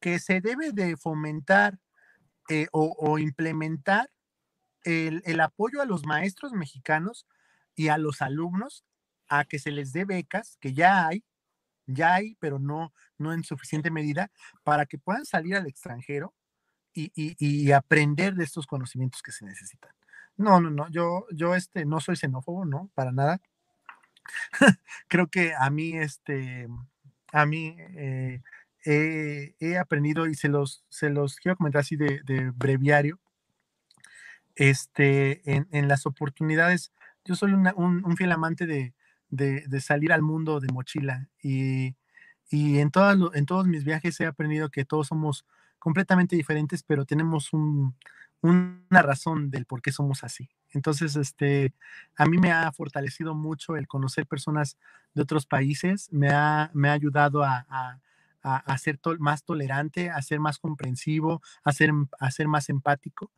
[0.00, 1.78] que se debe de fomentar
[2.48, 4.08] eh, o, implementar
[4.84, 7.26] el, el apoyo a los maestros mexicanos
[7.74, 8.84] y a los alumnos
[9.28, 11.24] a que se les dé becas, que ya hay,
[11.86, 14.30] ya hay, pero no, no en suficiente medida,
[14.62, 16.34] para que puedan salir al extranjero
[16.92, 19.90] y, aprender de estos conocimientos que se necesitan.
[20.36, 23.40] No, no, no, yo, yo este, no soy xenófobo, no, para nada.
[25.08, 26.68] Creo que a mí, este,
[27.32, 28.40] a mí eh,
[28.84, 33.18] he, aprendido y se los, se los quiero comentar así de, breviario.
[34.54, 36.92] Este, en, las oportunidades,
[37.24, 38.94] yo soy un, fiel amante de,
[39.30, 41.96] de, salir al mundo de mochila y,
[42.50, 42.90] y en,
[43.34, 45.44] en todos mis viajes he aprendido que todos somos
[45.78, 50.48] completamente diferentes, pero tenemos una razón del por qué somos así.
[50.70, 51.72] Entonces, este,
[52.16, 54.76] a mí me ha fortalecido mucho el conocer personas
[55.14, 57.98] de otros países, me ha, me ha ayudado a, a,
[58.42, 63.30] a, ser más tolerante, a ser más comprensivo, a ser, a ser más empático.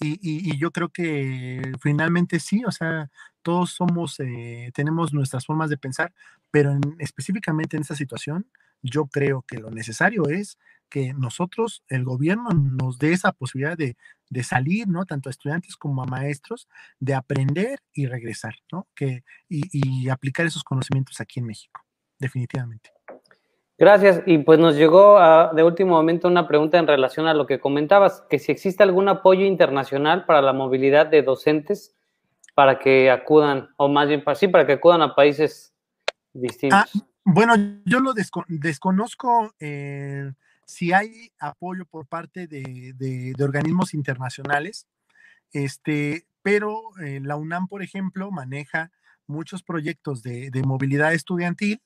[0.00, 3.10] Y, yo creo que finalmente sí, o sea,
[3.42, 6.12] todos somos, eh, tenemos nuestras formas de pensar,
[6.50, 8.46] pero específicamente en esta situación,
[8.82, 13.96] yo creo que lo necesario es que nosotros, el gobierno, nos dé esa posibilidad de,
[14.42, 15.04] salir, ¿no?
[15.04, 16.68] Tanto a estudiantes como a maestros,
[16.98, 18.88] de aprender y regresar, ¿no?
[18.94, 21.82] Que, y, y aplicar esos conocimientos aquí en México,
[22.18, 22.90] definitivamente.
[23.82, 24.22] Gracias.
[24.26, 25.18] Y pues nos llegó
[25.52, 29.08] de último momento una pregunta en relación a lo que comentabas, que si existe algún
[29.08, 31.92] apoyo internacional para la movilidad de docentes
[32.54, 35.74] para que acudan, o más bien para, sí, para que acudan a países
[36.32, 36.78] distintos.
[36.78, 36.86] Ah,
[37.24, 37.54] bueno,
[37.84, 38.12] yo lo
[38.46, 40.30] desconozco eh,
[40.64, 44.86] si hay apoyo por parte de, organismos internacionales,
[45.50, 48.92] este, pero eh, la UNAM, por ejemplo, maneja
[49.26, 51.82] muchos proyectos de, movilidad estudiantil.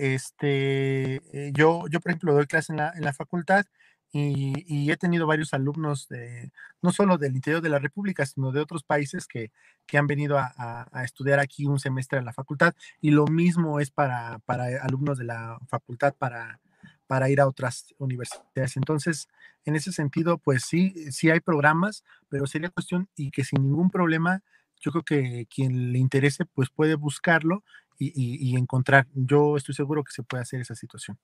[0.00, 3.66] Este, eh, yo, yo, por ejemplo, doy clase en la, en la facultad
[4.12, 8.60] y, he tenido varios alumnos de, no solo del interior de la República, sino de
[8.60, 9.52] otros países que,
[9.92, 12.74] han venido a, estudiar aquí un semestre en la facultad.
[13.02, 16.60] Y lo mismo es para, para alumnos de la facultad para,
[17.06, 18.78] para ir a otras universidades.
[18.78, 19.28] Entonces,
[19.66, 23.90] en ese sentido, pues sí, sí hay programas, pero sería cuestión y que sin ningún
[23.90, 24.42] problema,
[24.80, 27.64] yo creo que quien le interese, pues puede buscarlo
[28.00, 29.06] y, y encontrar.
[29.14, 31.18] Yo estoy seguro que se puede hacer esa situación.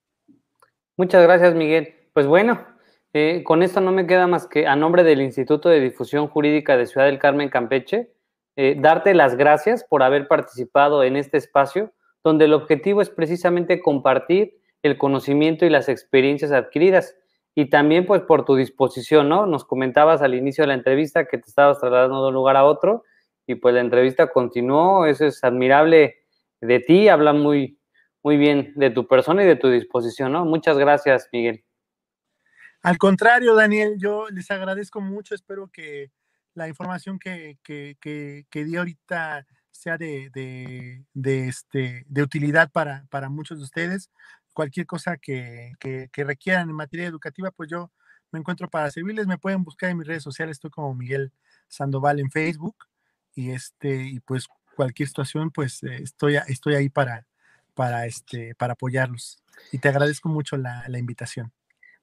[0.96, 1.94] Muchas gracias, Miguel.
[2.12, 2.64] Pues bueno,
[3.12, 6.76] eh, con esto no me queda más que a nombre del Instituto de Difusión Jurídica
[6.76, 8.12] de Ciudad del Carmen Campeche,
[8.56, 13.80] eh, darte las gracias por haber participado en este espacio, donde el objetivo es precisamente
[13.80, 17.16] compartir el conocimiento y las experiencias adquiridas.
[17.54, 19.46] Y también pues por tu disposición, ¿no?
[19.46, 22.64] Nos comentabas al inicio de la entrevista que te estabas trasladando de un lugar a
[22.64, 23.04] otro
[23.46, 26.16] y pues la entrevista continuó, eso es admirable
[26.60, 27.78] de ti, habla muy,
[28.22, 30.44] muy bien de tu persona y de tu disposición, ¿no?
[30.44, 31.64] Muchas gracias, Miguel.
[32.82, 36.12] Al contrario, Daniel, yo les agradezco mucho, espero que
[36.54, 40.30] la información que, que, di ahorita sea de,
[41.12, 44.10] de, este, de utilidad para, para, muchos de ustedes.
[44.54, 45.72] Cualquier cosa que,
[46.14, 47.92] requieran en materia educativa, pues yo
[48.32, 49.26] me encuentro para servirles.
[49.26, 51.32] Me pueden buscar en mis redes sociales, estoy como Miguel
[51.68, 52.76] Sandoval en Facebook.
[53.34, 57.26] Y este, y pues cualquier situación, pues eh, estoy, estoy ahí para,
[57.74, 59.42] para, este, para apoyarlos.
[59.72, 61.52] Y te agradezco mucho la, la invitación.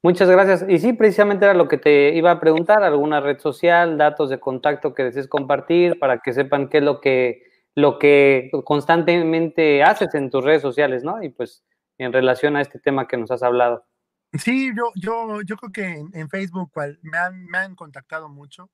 [0.01, 0.65] Muchas gracias.
[0.67, 4.39] Y sí, precisamente era lo que te iba a preguntar, alguna red social, datos de
[4.39, 7.43] contacto que desees compartir para que sepan qué es lo que,
[7.73, 11.23] lo que constantemente haces en tus redes sociales, ¿no?
[11.23, 11.63] Y pues
[11.97, 13.85] en relación a este tema que nos has hablado.
[14.33, 16.71] Sí, yo, yo, yo creo que en, Facebook
[17.01, 18.69] me, han, me han contactado mucho.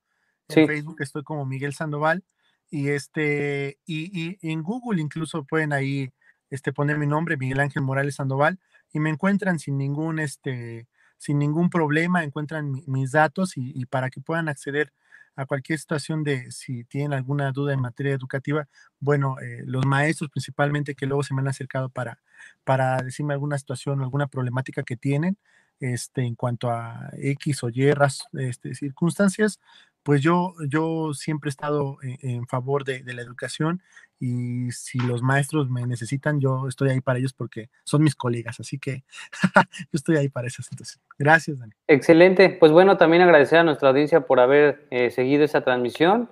[0.47, 2.23] En Facebook estoy como Miguel Sandoval
[2.69, 6.11] y este y, y, en Google incluso pueden ahí
[6.49, 8.59] este poner mi nombre Miguel Ángel Morales Sandoval
[8.93, 10.87] y me encuentran sin ningún este
[11.19, 14.91] sin ningún problema, encuentran mis datos y, para que puedan acceder
[15.35, 18.67] a cualquier situación de si tienen alguna duda en materia educativa,
[18.99, 22.19] bueno, eh, los maestros principalmente que luego se me han acercado para,
[22.63, 25.37] para decirme alguna situación, alguna problemática que tienen,
[25.79, 27.93] este, en cuanto a X o Y
[28.33, 29.59] este, circunstancias,
[30.03, 33.81] pues yo, yo siempre he estado en, favor de, la educación
[34.19, 38.59] y si los maestros me necesitan, yo estoy ahí para ellos porque son mis colegas,
[38.59, 39.03] así que
[39.77, 41.01] yo estoy ahí para esa situación.
[41.17, 41.73] Gracias, Dani.
[41.87, 42.49] Excelente.
[42.49, 46.29] Pues bueno, también agradecer a nuestra audiencia por haber eh, seguido esa transmisión.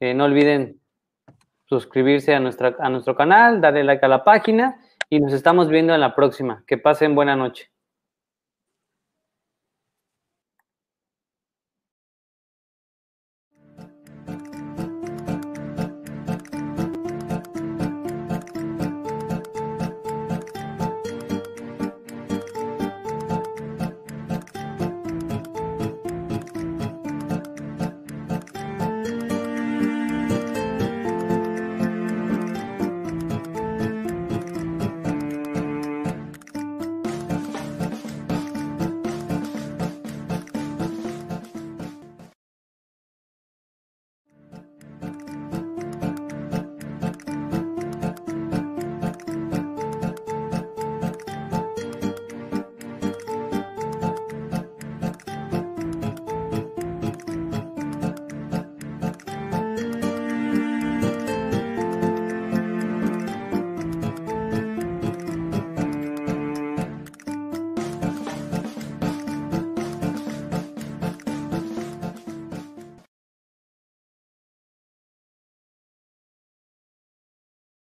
[0.00, 0.80] Eh, no olviden
[1.66, 5.94] suscribirse a, nuestra, a nuestro canal, darle like a la página y nos estamos viendo
[5.94, 6.64] en la próxima.
[6.66, 7.69] Que pasen buena noche.